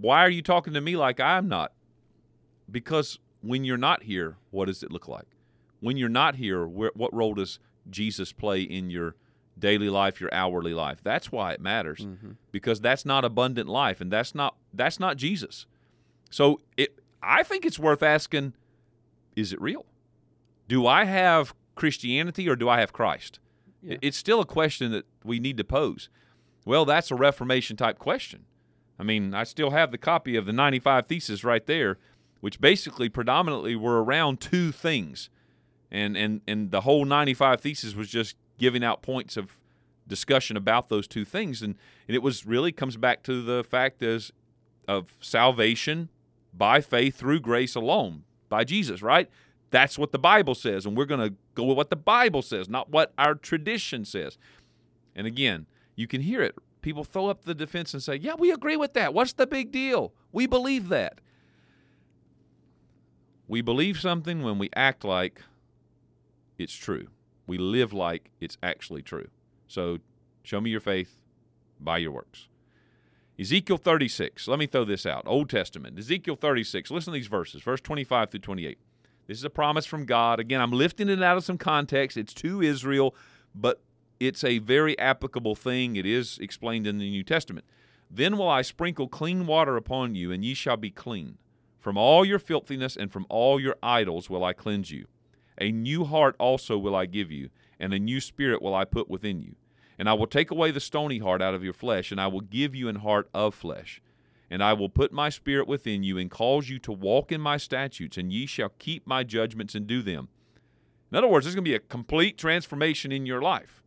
Why 0.00 0.24
are 0.24 0.30
you 0.30 0.40
talking 0.40 0.72
to 0.72 0.80
me 0.80 0.96
like 0.96 1.20
I'm 1.20 1.46
not? 1.46 1.72
Because 2.70 3.18
when 3.42 3.64
you're 3.64 3.76
not 3.76 4.04
here, 4.04 4.36
what 4.50 4.64
does 4.64 4.82
it 4.82 4.90
look 4.90 5.06
like? 5.06 5.26
When 5.80 5.98
you're 5.98 6.08
not 6.08 6.36
here, 6.36 6.66
where, 6.66 6.90
what 6.94 7.12
role 7.14 7.34
does 7.34 7.58
Jesus 7.90 8.32
play 8.32 8.62
in 8.62 8.88
your 8.88 9.14
daily 9.58 9.90
life, 9.90 10.18
your 10.18 10.32
hourly 10.32 10.72
life? 10.72 11.00
That's 11.02 11.30
why 11.30 11.52
it 11.52 11.60
matters 11.60 12.00
mm-hmm. 12.00 12.32
because 12.50 12.80
that's 12.80 13.04
not 13.04 13.26
abundant 13.26 13.68
life 13.68 14.00
and 14.00 14.10
that's 14.10 14.34
not 14.34 14.56
that's 14.72 14.98
not 14.98 15.18
Jesus. 15.18 15.66
So 16.30 16.60
it 16.78 16.98
I 17.22 17.42
think 17.42 17.66
it's 17.66 17.78
worth 17.78 18.02
asking 18.02 18.54
is 19.36 19.52
it 19.52 19.60
real? 19.60 19.84
Do 20.66 20.86
I 20.86 21.04
have 21.04 21.54
Christianity 21.78 22.48
or 22.48 22.56
do 22.56 22.68
I 22.68 22.80
have 22.80 22.92
Christ? 22.92 23.38
Yeah. 23.82 23.96
It's 24.02 24.16
still 24.16 24.40
a 24.40 24.46
question 24.46 24.90
that 24.92 25.06
we 25.24 25.38
need 25.38 25.56
to 25.56 25.64
pose. 25.64 26.10
Well, 26.66 26.84
that's 26.84 27.10
a 27.10 27.14
Reformation 27.14 27.76
type 27.76 27.98
question. 27.98 28.44
I 28.98 29.04
mean, 29.04 29.32
I 29.32 29.44
still 29.44 29.70
have 29.70 29.92
the 29.92 29.98
copy 29.98 30.36
of 30.36 30.44
the 30.44 30.52
95 30.52 31.06
Theses 31.06 31.44
right 31.44 31.64
there, 31.64 31.96
which 32.40 32.60
basically 32.60 33.08
predominantly 33.08 33.76
were 33.76 34.02
around 34.02 34.40
two 34.40 34.72
things. 34.72 35.30
And, 35.90 36.16
and, 36.16 36.40
and 36.46 36.72
the 36.72 36.82
whole 36.82 37.04
95 37.04 37.60
Theses 37.60 37.94
was 37.94 38.08
just 38.08 38.36
giving 38.58 38.82
out 38.82 39.00
points 39.00 39.36
of 39.36 39.52
discussion 40.06 40.56
about 40.56 40.88
those 40.88 41.06
two 41.06 41.24
things. 41.24 41.62
And, 41.62 41.76
and 42.08 42.16
it 42.16 42.22
was 42.22 42.44
really 42.44 42.72
comes 42.72 42.96
back 42.96 43.22
to 43.22 43.40
the 43.40 43.62
fact 43.62 44.02
is 44.02 44.32
of 44.88 45.16
salvation 45.20 46.08
by 46.52 46.80
faith 46.80 47.16
through 47.16 47.40
grace 47.40 47.76
alone, 47.76 48.24
by 48.48 48.64
Jesus, 48.64 49.00
right? 49.00 49.30
That's 49.70 49.98
what 49.98 50.12
the 50.12 50.18
Bible 50.18 50.54
says. 50.54 50.86
And 50.86 50.96
we're 50.96 51.04
going 51.04 51.28
to 51.28 51.34
go 51.54 51.64
with 51.64 51.76
what 51.76 51.90
the 51.90 51.96
Bible 51.96 52.42
says, 52.42 52.68
not 52.68 52.90
what 52.90 53.12
our 53.18 53.34
tradition 53.34 54.04
says. 54.04 54.38
And 55.14 55.26
again, 55.26 55.66
you 55.94 56.06
can 56.06 56.20
hear 56.20 56.42
it. 56.42 56.54
People 56.80 57.04
throw 57.04 57.26
up 57.26 57.44
the 57.44 57.54
defense 57.54 57.92
and 57.92 58.02
say, 58.02 58.16
Yeah, 58.16 58.34
we 58.38 58.52
agree 58.52 58.76
with 58.76 58.94
that. 58.94 59.12
What's 59.12 59.32
the 59.32 59.46
big 59.46 59.72
deal? 59.72 60.12
We 60.32 60.46
believe 60.46 60.88
that. 60.88 61.20
We 63.48 63.62
believe 63.62 63.98
something 63.98 64.42
when 64.42 64.58
we 64.58 64.70
act 64.76 65.04
like 65.04 65.42
it's 66.56 66.74
true. 66.74 67.08
We 67.46 67.58
live 67.58 67.92
like 67.92 68.30
it's 68.40 68.58
actually 68.62 69.02
true. 69.02 69.28
So 69.66 69.98
show 70.42 70.60
me 70.60 70.70
your 70.70 70.80
faith 70.80 71.18
by 71.80 71.98
your 71.98 72.12
works. 72.12 72.48
Ezekiel 73.40 73.78
36. 73.78 74.48
Let 74.48 74.58
me 74.58 74.66
throw 74.66 74.84
this 74.84 75.06
out. 75.06 75.22
Old 75.26 75.48
Testament. 75.48 75.98
Ezekiel 75.98 76.36
36. 76.36 76.90
Listen 76.90 77.12
to 77.12 77.18
these 77.18 77.28
verses, 77.28 77.62
verse 77.62 77.80
25 77.80 78.30
through 78.30 78.40
28. 78.40 78.78
This 79.28 79.36
is 79.36 79.44
a 79.44 79.50
promise 79.50 79.84
from 79.84 80.06
God. 80.06 80.40
Again, 80.40 80.62
I'm 80.62 80.72
lifting 80.72 81.10
it 81.10 81.22
out 81.22 81.36
of 81.36 81.44
some 81.44 81.58
context. 81.58 82.16
It's 82.16 82.32
to 82.34 82.62
Israel, 82.62 83.14
but 83.54 83.82
it's 84.18 84.42
a 84.42 84.58
very 84.58 84.98
applicable 84.98 85.54
thing. 85.54 85.96
It 85.96 86.06
is 86.06 86.38
explained 86.38 86.86
in 86.86 86.96
the 86.96 87.10
New 87.10 87.22
Testament. 87.22 87.66
Then 88.10 88.38
will 88.38 88.48
I 88.48 88.62
sprinkle 88.62 89.06
clean 89.06 89.46
water 89.46 89.76
upon 89.76 90.14
you, 90.14 90.32
and 90.32 90.42
ye 90.42 90.54
shall 90.54 90.78
be 90.78 90.90
clean. 90.90 91.36
From 91.78 91.98
all 91.98 92.24
your 92.24 92.38
filthiness 92.38 92.96
and 92.96 93.12
from 93.12 93.26
all 93.28 93.60
your 93.60 93.76
idols 93.82 94.30
will 94.30 94.42
I 94.42 94.54
cleanse 94.54 94.90
you. 94.90 95.06
A 95.60 95.70
new 95.70 96.04
heart 96.04 96.34
also 96.38 96.78
will 96.78 96.96
I 96.96 97.04
give 97.04 97.30
you, 97.30 97.50
and 97.78 97.92
a 97.92 97.98
new 97.98 98.22
spirit 98.22 98.62
will 98.62 98.74
I 98.74 98.86
put 98.86 99.10
within 99.10 99.42
you. 99.42 99.56
And 99.98 100.08
I 100.08 100.14
will 100.14 100.26
take 100.26 100.50
away 100.50 100.70
the 100.70 100.80
stony 100.80 101.18
heart 101.18 101.42
out 101.42 101.54
of 101.54 101.62
your 101.62 101.74
flesh, 101.74 102.10
and 102.10 102.20
I 102.20 102.28
will 102.28 102.40
give 102.40 102.74
you 102.74 102.88
an 102.88 102.96
heart 102.96 103.28
of 103.34 103.54
flesh. 103.54 104.00
And 104.50 104.62
I 104.62 104.72
will 104.72 104.88
put 104.88 105.12
my 105.12 105.28
spirit 105.28 105.68
within 105.68 106.02
you, 106.02 106.16
and 106.16 106.30
cause 106.30 106.68
you 106.68 106.78
to 106.80 106.92
walk 106.92 107.30
in 107.30 107.40
my 107.40 107.58
statutes, 107.58 108.16
and 108.16 108.32
ye 108.32 108.46
shall 108.46 108.72
keep 108.78 109.06
my 109.06 109.22
judgments 109.22 109.74
and 109.74 109.86
do 109.86 110.00
them. 110.00 110.28
In 111.10 111.18
other 111.18 111.28
words, 111.28 111.44
there's 111.44 111.54
going 111.54 111.64
to 111.64 111.70
be 111.70 111.74
a 111.74 111.80
complete 111.80 112.38
transformation 112.38 113.12
in 113.12 113.26
your 113.26 113.42
life. 113.42 113.82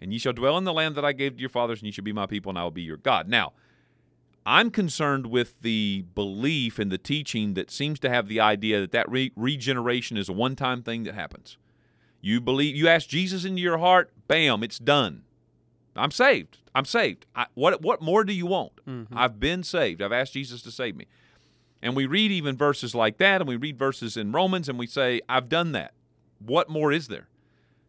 And 0.00 0.12
ye 0.12 0.18
shall 0.18 0.32
dwell 0.32 0.56
in 0.58 0.64
the 0.64 0.72
land 0.72 0.94
that 0.94 1.04
I 1.04 1.12
gave 1.12 1.34
to 1.34 1.40
your 1.40 1.48
fathers, 1.48 1.80
and 1.80 1.86
ye 1.86 1.92
shall 1.92 2.04
be 2.04 2.12
my 2.12 2.26
people, 2.26 2.50
and 2.50 2.58
I 2.58 2.62
will 2.62 2.70
be 2.70 2.82
your 2.82 2.96
God. 2.96 3.28
Now, 3.28 3.52
I'm 4.46 4.70
concerned 4.70 5.26
with 5.26 5.60
the 5.60 6.04
belief 6.14 6.78
and 6.78 6.90
the 6.90 6.96
teaching 6.96 7.54
that 7.54 7.70
seems 7.70 7.98
to 8.00 8.08
have 8.08 8.26
the 8.26 8.40
idea 8.40 8.80
that 8.80 8.92
that 8.92 9.10
re- 9.10 9.32
regeneration 9.36 10.16
is 10.16 10.28
a 10.28 10.32
one-time 10.32 10.82
thing 10.82 11.02
that 11.04 11.14
happens. 11.14 11.58
You 12.20 12.40
believe, 12.40 12.74
you 12.76 12.88
ask 12.88 13.08
Jesus 13.08 13.44
into 13.44 13.60
your 13.60 13.78
heart, 13.78 14.12
bam, 14.28 14.62
it's 14.62 14.78
done. 14.78 15.24
I'm 15.96 16.10
saved. 16.10 16.58
I'm 16.74 16.84
saved. 16.84 17.26
I, 17.34 17.46
what 17.54 17.82
what 17.82 18.00
more 18.00 18.24
do 18.24 18.32
you 18.32 18.46
want? 18.46 18.72
Mm-hmm. 18.86 19.16
I've 19.16 19.40
been 19.40 19.62
saved. 19.62 20.00
I've 20.00 20.12
asked 20.12 20.34
Jesus 20.34 20.62
to 20.62 20.70
save 20.70 20.96
me. 20.96 21.06
And 21.82 21.96
we 21.96 22.06
read 22.06 22.30
even 22.30 22.56
verses 22.56 22.94
like 22.94 23.16
that, 23.18 23.40
and 23.40 23.48
we 23.48 23.56
read 23.56 23.78
verses 23.78 24.16
in 24.16 24.32
Romans, 24.32 24.68
and 24.68 24.78
we 24.78 24.86
say, 24.86 25.22
I've 25.28 25.48
done 25.48 25.72
that. 25.72 25.94
What 26.38 26.68
more 26.68 26.92
is 26.92 27.08
there? 27.08 27.28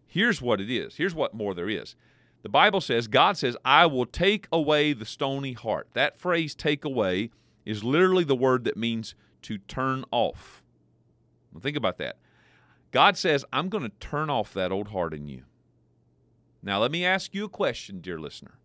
Here's 0.08 0.42
what 0.42 0.62
it 0.62 0.70
is. 0.70 0.96
Here's 0.96 1.16
what 1.16 1.34
more 1.34 1.54
there 1.54 1.70
is. 1.70 1.96
The 2.42 2.50
Bible 2.50 2.82
says, 2.82 3.08
God 3.08 3.38
says, 3.38 3.56
I 3.64 3.86
will 3.86 4.06
take 4.06 4.48
away 4.52 4.94
the 4.94 5.06
stony 5.06 5.54
heart. 5.54 5.90
That 5.94 6.18
phrase, 6.18 6.56
take 6.56 6.84
away, 6.84 7.32
is 7.66 7.84
literally 7.84 8.24
the 8.24 8.36
word 8.36 8.64
that 8.64 8.78
means 8.78 9.14
to 9.44 9.58
turn 9.58 10.04
off. 10.12 10.64
Now 11.54 11.60
think 11.60 11.78
about 11.78 11.98
that. 12.00 12.18
God 12.92 13.18
says, 13.18 13.46
I'm 13.54 13.70
going 13.70 13.84
to 13.84 13.92
turn 14.00 14.30
off 14.30 14.54
that 14.54 14.72
old 14.72 14.90
heart 14.90 15.14
in 15.14 15.28
you. 15.28 15.44
Now, 16.64 16.80
let 16.80 16.92
me 16.92 17.06
ask 17.06 17.34
you 17.34 17.46
a 17.46 17.50
question, 17.50 18.02
dear 18.02 18.20
listener. 18.20 18.60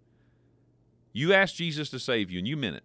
You 1.13 1.33
asked 1.33 1.57
Jesus 1.57 1.89
to 1.91 1.99
save 1.99 2.31
you, 2.31 2.39
and 2.39 2.47
you 2.47 2.57
meant 2.57 2.77
it. 2.77 2.85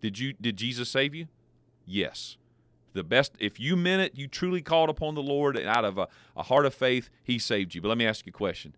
Did 0.00 0.18
you 0.18 0.34
did 0.34 0.56
Jesus 0.56 0.88
save 0.88 1.14
you? 1.14 1.28
Yes. 1.86 2.36
The 2.92 3.02
best 3.02 3.32
if 3.40 3.58
you 3.58 3.74
meant 3.74 4.02
it, 4.02 4.16
you 4.16 4.28
truly 4.28 4.62
called 4.62 4.90
upon 4.90 5.14
the 5.14 5.22
Lord 5.22 5.56
and 5.56 5.66
out 5.66 5.84
of 5.84 5.98
a, 5.98 6.08
a 6.36 6.42
heart 6.44 6.66
of 6.66 6.74
faith, 6.74 7.10
he 7.22 7.38
saved 7.38 7.74
you. 7.74 7.80
But 7.80 7.88
let 7.88 7.98
me 7.98 8.06
ask 8.06 8.24
you 8.26 8.30
a 8.30 8.32
question. 8.32 8.76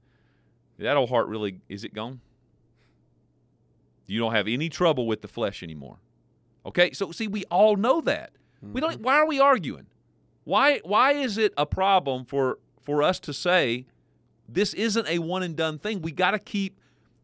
That 0.79 0.97
old 0.97 1.11
heart 1.11 1.27
really 1.27 1.61
is 1.69 1.85
it 1.85 1.93
gone? 1.93 2.21
You 4.07 4.21
don't 4.21 4.33
have 4.33 4.47
any 4.47 4.69
trouble 4.69 5.07
with 5.07 5.21
the 5.21 5.29
flesh 5.29 5.63
anymore. 5.63 5.99
Okay? 6.65 6.93
So 6.93 7.11
see, 7.11 7.27
we 7.27 7.45
all 7.51 7.77
know 7.77 8.01
that. 8.03 8.31
We 8.63 8.81
don't 8.81 8.95
mm-hmm. 8.95 9.03
why 9.03 9.17
are 9.17 9.27
we 9.27 9.39
arguing? 9.39 9.87
Why 10.45 10.81
why 10.85 11.13
is 11.13 11.39
it 11.39 11.53
a 11.57 11.67
problem 11.67 12.25
for 12.25 12.59
for 12.81 13.03
us 13.03 13.19
to 13.21 13.33
say 13.33 13.87
this 14.49 14.75
isn't 14.75 15.09
a 15.09 15.19
one 15.19 15.43
and 15.43 15.57
done 15.57 15.79
thing? 15.79 16.03
We 16.03 16.13
got 16.13 16.33
to 16.33 16.39
keep 16.39 16.81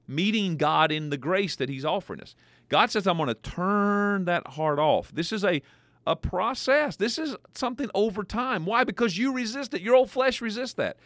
meeting 0.07 0.57
God 0.57 0.91
in 0.93 1.11
the 1.11 1.17
grace 1.17 1.57
that 1.57 1.69
he's 1.69 1.85
offering 1.85 2.21
us. 2.21 2.35
God 2.69 2.91
says 2.91 3.07
I'm 3.07 3.17
going 3.17 3.29
to 3.29 3.35
turn 3.35 4.25
that 4.25 4.47
heart 4.49 4.79
off. 4.79 5.13
This 5.13 5.33
is 5.33 5.45
a 5.45 5.63
a 6.07 6.17
process. 6.17 6.97
This 6.97 7.19
is 7.19 7.37
something 7.55 7.91
over 7.95 8.25
time. 8.25 8.67
Why? 8.67 8.85
Because 8.85 9.17
you 9.17 9.33
resist 9.33 9.75
it. 9.75 9.83
Your 9.83 9.95
old 9.95 10.11
flesh 10.11 10.41
resists 10.41 10.75
that. 10.75 10.97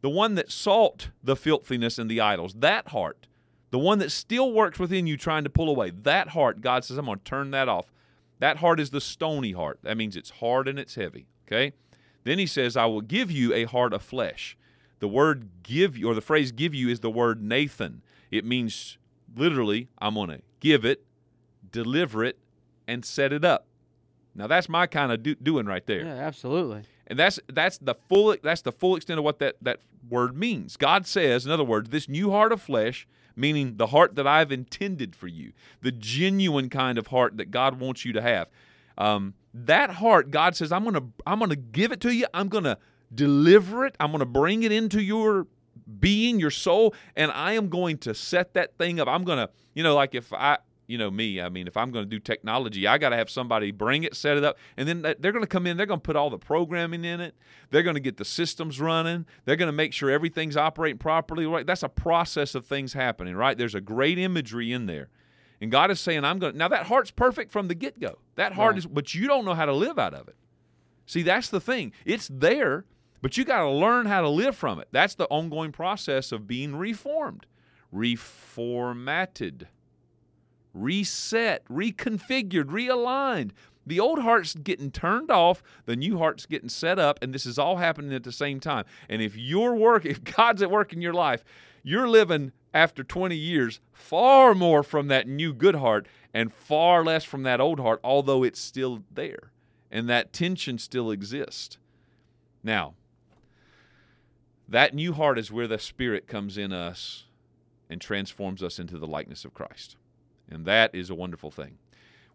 The 0.00 0.10
one 0.10 0.34
that 0.34 0.50
sought 0.50 1.10
the 1.22 1.36
filthiness 1.36 1.98
and 1.98 2.10
the 2.10 2.20
idols, 2.20 2.54
that 2.54 2.88
heart, 2.88 3.26
the 3.70 3.78
one 3.78 4.00
that 4.00 4.10
still 4.10 4.52
works 4.52 4.78
within 4.78 5.06
you 5.06 5.16
trying 5.16 5.44
to 5.44 5.50
pull 5.50 5.70
away, 5.70 5.90
that 5.90 6.28
heart, 6.28 6.60
God 6.60 6.84
says, 6.84 6.98
I'm 6.98 7.06
going 7.06 7.18
to 7.18 7.24
turn 7.24 7.52
that 7.52 7.68
off. 7.68 7.92
That 8.40 8.56
heart 8.56 8.80
is 8.80 8.90
the 8.90 9.00
stony 9.00 9.52
heart. 9.52 9.78
That 9.82 9.96
means 9.96 10.16
it's 10.16 10.30
hard 10.30 10.66
and 10.66 10.78
it's 10.78 10.96
heavy. 10.96 11.26
Okay? 11.46 11.72
Then 12.24 12.38
he 12.38 12.46
says, 12.46 12.76
I 12.76 12.86
will 12.86 13.00
give 13.00 13.30
you 13.30 13.54
a 13.54 13.64
heart 13.64 13.92
of 13.92 14.02
flesh. 14.02 14.56
The 15.02 15.08
word 15.08 15.48
give 15.64 15.98
you, 15.98 16.08
or 16.08 16.14
the 16.14 16.20
phrase 16.20 16.52
give 16.52 16.76
you, 16.76 16.88
is 16.88 17.00
the 17.00 17.10
word 17.10 17.42
Nathan. 17.42 18.02
It 18.30 18.44
means 18.44 18.98
literally, 19.34 19.88
I'm 19.98 20.14
going 20.14 20.28
to 20.28 20.42
give 20.60 20.84
it, 20.84 21.04
deliver 21.72 22.22
it, 22.22 22.38
and 22.86 23.04
set 23.04 23.32
it 23.32 23.44
up. 23.44 23.66
Now 24.36 24.46
that's 24.46 24.68
my 24.68 24.86
kind 24.86 25.10
of 25.10 25.24
do- 25.24 25.34
doing 25.34 25.66
right 25.66 25.84
there. 25.86 26.04
Yeah, 26.04 26.14
absolutely. 26.14 26.84
And 27.08 27.18
that's 27.18 27.40
that's 27.52 27.78
the 27.78 27.96
full 28.08 28.36
that's 28.44 28.62
the 28.62 28.70
full 28.70 28.94
extent 28.94 29.18
of 29.18 29.24
what 29.24 29.40
that 29.40 29.56
that 29.60 29.80
word 30.08 30.36
means. 30.36 30.76
God 30.76 31.04
says, 31.04 31.44
in 31.46 31.50
other 31.50 31.64
words, 31.64 31.90
this 31.90 32.08
new 32.08 32.30
heart 32.30 32.52
of 32.52 32.62
flesh, 32.62 33.08
meaning 33.34 33.78
the 33.78 33.88
heart 33.88 34.14
that 34.14 34.28
I've 34.28 34.52
intended 34.52 35.16
for 35.16 35.26
you, 35.26 35.52
the 35.80 35.90
genuine 35.90 36.68
kind 36.70 36.96
of 36.96 37.08
heart 37.08 37.38
that 37.38 37.50
God 37.50 37.80
wants 37.80 38.04
you 38.04 38.12
to 38.12 38.22
have. 38.22 38.46
Um, 38.96 39.34
that 39.52 39.90
heart, 39.90 40.30
God 40.30 40.54
says, 40.54 40.70
I'm 40.70 40.84
gonna 40.84 41.02
I'm 41.26 41.40
gonna 41.40 41.56
give 41.56 41.90
it 41.90 42.00
to 42.02 42.14
you. 42.14 42.26
I'm 42.32 42.48
gonna 42.48 42.78
deliver 43.14 43.84
it. 43.86 43.96
I'm 44.00 44.12
gonna 44.12 44.24
bring 44.26 44.62
it 44.62 44.72
into 44.72 45.02
your 45.02 45.46
being, 46.00 46.38
your 46.38 46.50
soul, 46.50 46.94
and 47.16 47.30
I 47.32 47.52
am 47.52 47.68
going 47.68 47.98
to 47.98 48.14
set 48.14 48.54
that 48.54 48.76
thing 48.78 49.00
up. 49.00 49.08
I'm 49.08 49.24
gonna, 49.24 49.50
you 49.74 49.82
know, 49.82 49.94
like 49.94 50.14
if 50.14 50.32
I 50.32 50.58
you 50.88 50.98
know 50.98 51.10
me. 51.10 51.40
I 51.40 51.48
mean, 51.48 51.66
if 51.66 51.76
I'm 51.76 51.90
going 51.90 52.04
to 52.04 52.08
do 52.08 52.18
technology, 52.18 52.86
I 52.86 52.98
got 52.98 53.10
to 53.10 53.16
have 53.16 53.30
somebody 53.30 53.70
bring 53.70 54.04
it, 54.04 54.14
set 54.14 54.36
it 54.36 54.44
up, 54.44 54.58
and 54.76 54.86
then 54.86 55.00
they're 55.00 55.32
going 55.32 55.42
to 55.44 55.46
come 55.48 55.66
in. 55.66 55.76
They're 55.78 55.86
going 55.86 56.00
to 56.00 56.04
put 56.04 56.16
all 56.16 56.28
the 56.28 56.38
programming 56.38 57.04
in 57.04 57.20
it. 57.20 57.34
They're 57.70 57.84
going 57.84 57.94
to 57.94 58.00
get 58.00 58.18
the 58.18 58.24
systems 58.26 58.78
running. 58.80 59.24
They're 59.44 59.56
going 59.56 59.68
to 59.68 59.72
make 59.72 59.92
sure 59.94 60.10
everything's 60.10 60.56
operating 60.56 60.98
properly. 60.98 61.46
Right? 61.46 61.66
That's 61.66 61.82
a 61.82 61.88
process 61.88 62.54
of 62.54 62.66
things 62.66 62.92
happening. 62.92 63.36
Right? 63.36 63.56
There's 63.56 63.74
a 63.74 63.80
great 63.80 64.18
imagery 64.18 64.72
in 64.72 64.84
there, 64.86 65.08
and 65.62 65.70
God 65.70 65.90
is 65.90 65.98
saying, 66.00 66.24
"I'm 66.24 66.38
going." 66.38 66.52
to 66.52 66.58
Now 66.58 66.68
that 66.68 66.86
heart's 66.86 67.10
perfect 67.12 67.52
from 67.52 67.68
the 67.68 67.74
get 67.74 67.98
go. 67.98 68.18
That 68.34 68.52
heart 68.52 68.72
Right. 68.72 68.78
is, 68.78 68.86
but 68.86 69.14
you 69.14 69.26
don't 69.28 69.44
know 69.46 69.54
how 69.54 69.66
to 69.66 69.72
live 69.72 69.98
out 69.98 70.14
of 70.14 70.28
it. 70.28 70.36
See, 71.06 71.22
that's 71.22 71.48
the 71.48 71.60
thing. 71.60 71.92
It's 72.04 72.28
there, 72.30 72.84
but 73.22 73.38
you 73.38 73.44
got 73.44 73.62
to 73.62 73.70
learn 73.70 74.06
how 74.06 74.20
to 74.20 74.28
live 74.28 74.54
from 74.54 74.78
it. 74.80 74.88
That's 74.92 75.14
the 75.14 75.26
ongoing 75.28 75.72
process 75.72 76.32
of 76.32 76.46
being 76.46 76.76
reformed, 76.76 77.46
reformatted 77.94 79.68
reset, 80.74 81.64
reconfigured, 81.68 82.66
realigned. 82.66 83.50
The 83.84 84.00
old 84.00 84.20
heart's 84.20 84.54
getting 84.54 84.90
turned 84.90 85.30
off, 85.30 85.62
the 85.86 85.96
new 85.96 86.18
heart's 86.18 86.46
getting 86.46 86.68
set 86.68 86.98
up, 86.98 87.18
and 87.20 87.34
this 87.34 87.46
is 87.46 87.58
all 87.58 87.76
happening 87.76 88.12
at 88.12 88.22
the 88.22 88.32
same 88.32 88.60
time. 88.60 88.84
And 89.08 89.20
if 89.20 89.36
your 89.36 89.74
work, 89.74 90.04
if 90.06 90.22
God's 90.22 90.62
at 90.62 90.70
work 90.70 90.92
in 90.92 91.02
your 91.02 91.14
life, 91.14 91.44
you're 91.82 92.08
living 92.08 92.52
after 92.72 93.02
20 93.02 93.36
years 93.36 93.80
far 93.92 94.54
more 94.54 94.82
from 94.82 95.08
that 95.08 95.26
new 95.26 95.52
good 95.52 95.74
heart 95.74 96.06
and 96.32 96.52
far 96.52 97.04
less 97.04 97.24
from 97.24 97.42
that 97.42 97.60
old 97.60 97.80
heart, 97.80 98.00
although 98.04 98.42
it's 98.42 98.60
still 98.60 99.02
there. 99.12 99.52
And 99.90 100.08
that 100.08 100.32
tension 100.32 100.78
still 100.78 101.10
exists. 101.10 101.76
Now, 102.62 102.94
that 104.72 104.94
new 104.94 105.12
heart 105.12 105.38
is 105.38 105.52
where 105.52 105.68
the 105.68 105.78
Spirit 105.78 106.26
comes 106.26 106.56
in 106.56 106.72
us 106.72 107.24
and 107.90 108.00
transforms 108.00 108.62
us 108.62 108.78
into 108.78 108.98
the 108.98 109.06
likeness 109.06 109.44
of 109.44 109.52
Christ. 109.52 109.96
And 110.50 110.64
that 110.64 110.94
is 110.94 111.10
a 111.10 111.14
wonderful 111.14 111.50
thing. 111.50 111.76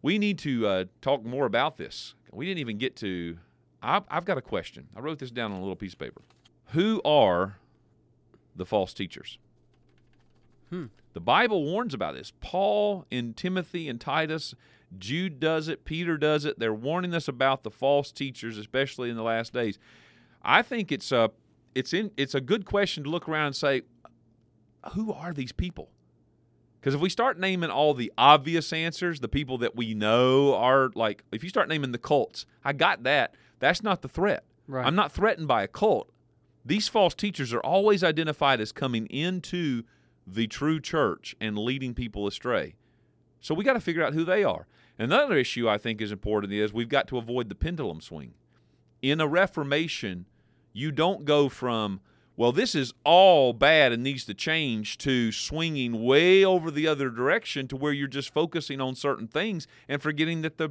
We 0.04 0.20
need 0.20 0.38
to 0.40 0.68
uh, 0.68 0.86
talk 1.02 1.26
more 1.26 1.48
about 1.48 1.78
this. 1.78 2.14
We 2.32 2.46
didn't 2.46 2.60
even 2.60 2.78
get 2.78 2.96
to. 2.98 3.40
I've, 3.82 4.04
I've 4.10 4.26
got 4.26 4.38
a 4.38 4.44
question. 4.44 4.88
I 4.96 5.00
wrote 5.00 5.18
this 5.18 5.32
down 5.32 5.52
on 5.52 5.58
a 5.58 5.62
little 5.62 5.76
piece 5.76 5.94
of 5.94 6.00
paper. 6.00 6.22
Who 6.68 7.02
are 7.04 7.58
the 8.56 8.66
false 8.66 8.94
teachers? 8.94 9.40
Hmm. 10.70 10.86
The 11.14 11.20
Bible 11.20 11.64
warns 11.64 11.96
about 11.96 12.14
this. 12.14 12.34
Paul 12.40 13.06
and 13.12 13.36
Timothy 13.36 13.90
and 13.90 14.00
Titus, 14.00 14.54
Jude 15.00 15.40
does 15.40 15.68
it, 15.68 15.86
Peter 15.86 16.18
does 16.18 16.46
it. 16.46 16.60
They're 16.60 16.72
warning 16.72 17.16
us 17.16 17.28
about 17.28 17.64
the 17.64 17.72
false 17.72 18.12
teachers, 18.12 18.60
especially 18.60 19.10
in 19.10 19.16
the 19.16 19.24
last 19.24 19.54
days. 19.54 19.80
I 20.44 20.62
think 20.62 20.92
it's 20.92 21.12
a 21.12 21.32
it's 21.78 21.94
in 21.94 22.12
it's 22.18 22.34
a 22.34 22.42
good 22.42 22.66
question 22.66 23.04
to 23.04 23.10
look 23.10 23.30
around 23.30 23.48
and 23.48 23.56
say, 23.56 23.84
who 24.94 25.14
are 25.14 25.32
these 25.32 25.52
people? 25.52 25.92
Because 26.80 26.96
if 26.96 27.02
we 27.02 27.10
start 27.10 27.40
naming 27.40 27.70
all 27.70 27.94
the 27.94 28.12
obvious 28.18 28.74
answers, 28.74 29.20
the 29.20 29.28
people 29.28 29.58
that 29.60 29.76
we 29.76 29.94
know 29.94 30.56
are 30.56 30.90
like, 30.96 31.24
if 31.32 31.44
you 31.44 31.50
start 31.50 31.70
naming 31.70 31.92
the 31.92 31.98
cults, 31.98 32.46
I 32.64 32.74
got 32.74 33.04
that. 33.04 33.36
That's 33.60 33.84
not 33.84 34.02
the 34.02 34.08
threat. 34.08 34.44
Right. 34.68 34.86
I'm 34.86 34.96
not 34.96 35.12
threatened 35.12 35.48
by 35.48 35.64
a 35.64 35.68
cult. 35.68 36.12
These 36.66 36.88
false 36.88 37.14
teachers 37.14 37.54
are 37.54 37.60
always 37.60 38.04
identified 38.04 38.60
as 38.60 38.72
coming 38.72 39.06
into 39.08 39.84
the 40.26 40.48
true 40.48 40.80
church 40.80 41.36
and 41.40 41.58
leading 41.58 41.94
people 41.94 42.28
astray. 42.28 42.76
So 43.40 43.54
we 43.54 43.64
got 43.64 43.74
to 43.74 43.80
figure 43.80 44.04
out 44.04 44.14
who 44.14 44.26
they 44.26 44.44
are. 44.44 44.68
Another 45.00 45.38
issue 45.38 45.70
I 45.70 45.78
think 45.78 46.02
is 46.02 46.12
important 46.12 46.54
is 46.54 46.74
we've 46.74 46.90
got 46.90 47.08
to 47.10 47.18
avoid 47.18 47.50
the 47.50 47.56
pendulum 47.56 48.02
swing. 48.02 48.34
In 49.02 49.22
a 49.22 49.28
reformation, 49.28 50.26
you 50.78 50.92
don't 50.92 51.26
go 51.26 51.50
from 51.50 52.00
well, 52.36 52.52
this 52.52 52.76
is 52.76 52.94
all 53.04 53.52
bad 53.52 53.92
and 53.92 54.04
needs 54.04 54.24
to 54.26 54.34
change 54.36 55.00
to 55.00 55.32
swinging 55.32 56.04
way 56.04 56.46
over 56.46 56.70
the 56.70 56.86
other 56.88 57.10
direction 57.10 57.68
to 57.70 57.76
where 57.76 57.92
you're 57.92 58.08
just 58.08 58.32
focusing 58.32 58.80
on 58.80 58.94
certain 58.94 59.28
things 59.28 59.66
and 59.90 60.04
forgetting 60.04 60.44
that 60.44 60.60
the 60.60 60.70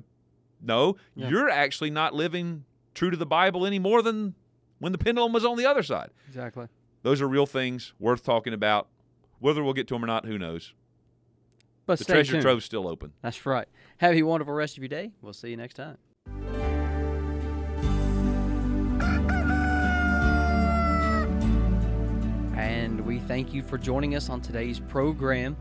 no, 0.62 0.96
Yeah. 1.16 1.28
you're 1.28 1.50
actually 1.50 1.90
not 1.90 2.14
living 2.14 2.64
true 2.94 3.10
to 3.10 3.16
the 3.16 3.26
Bible 3.26 3.66
any 3.66 3.80
more 3.80 4.00
than 4.00 4.36
when 4.78 4.92
the 4.92 4.98
pendulum 4.98 5.32
was 5.32 5.44
on 5.44 5.56
the 5.58 5.66
other 5.66 5.82
side. 5.82 6.10
Exactly. 6.28 6.68
Those 7.02 7.20
are 7.20 7.26
real 7.26 7.46
things 7.46 7.94
worth 7.98 8.22
talking 8.22 8.52
about. 8.52 8.86
Whether 9.40 9.64
we'll 9.64 9.74
get 9.74 9.88
to 9.88 9.94
them 9.94 10.04
or 10.04 10.06
not, 10.06 10.24
who 10.24 10.38
knows? 10.38 10.72
But 11.84 11.98
The 11.98 12.04
treasure 12.04 12.32
tuned. 12.34 12.42
trove's 12.42 12.64
still 12.64 12.86
open. 12.86 13.12
That's 13.22 13.44
right. 13.44 13.66
Have 13.98 14.14
a 14.14 14.22
wonderful 14.22 14.54
rest 14.54 14.76
of 14.76 14.84
your 14.84 14.88
day. 14.88 15.10
We'll 15.20 15.32
see 15.32 15.50
you 15.50 15.56
next 15.56 15.74
time. 15.74 15.98
Thank 23.26 23.52
you 23.52 23.62
for 23.62 23.76
joining 23.78 24.14
us 24.14 24.28
on 24.28 24.40
today's 24.40 24.78
program. 24.80 25.56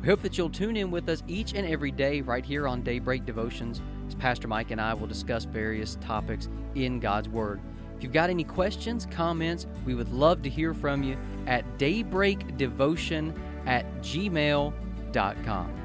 We 0.00 0.08
hope 0.08 0.22
that 0.22 0.38
you'll 0.38 0.50
tune 0.50 0.76
in 0.76 0.90
with 0.90 1.08
us 1.08 1.22
each 1.28 1.54
and 1.54 1.66
every 1.66 1.90
day 1.90 2.22
right 2.22 2.44
here 2.44 2.66
on 2.66 2.82
Daybreak 2.82 3.26
Devotions 3.26 3.82
as 4.06 4.14
Pastor 4.14 4.48
Mike 4.48 4.70
and 4.70 4.80
I 4.80 4.94
will 4.94 5.06
discuss 5.06 5.44
various 5.44 5.96
topics 6.00 6.48
in 6.74 7.00
God's 7.00 7.28
Word. 7.28 7.60
If 7.96 8.02
you've 8.02 8.12
got 8.12 8.30
any 8.30 8.44
questions, 8.44 9.06
comments, 9.10 9.66
we 9.84 9.94
would 9.94 10.10
love 10.10 10.42
to 10.42 10.48
hear 10.48 10.72
from 10.72 11.02
you 11.02 11.18
at 11.46 11.64
daybreakdevotion 11.78 13.38
at 13.66 13.84
gmail.com. 14.00 15.79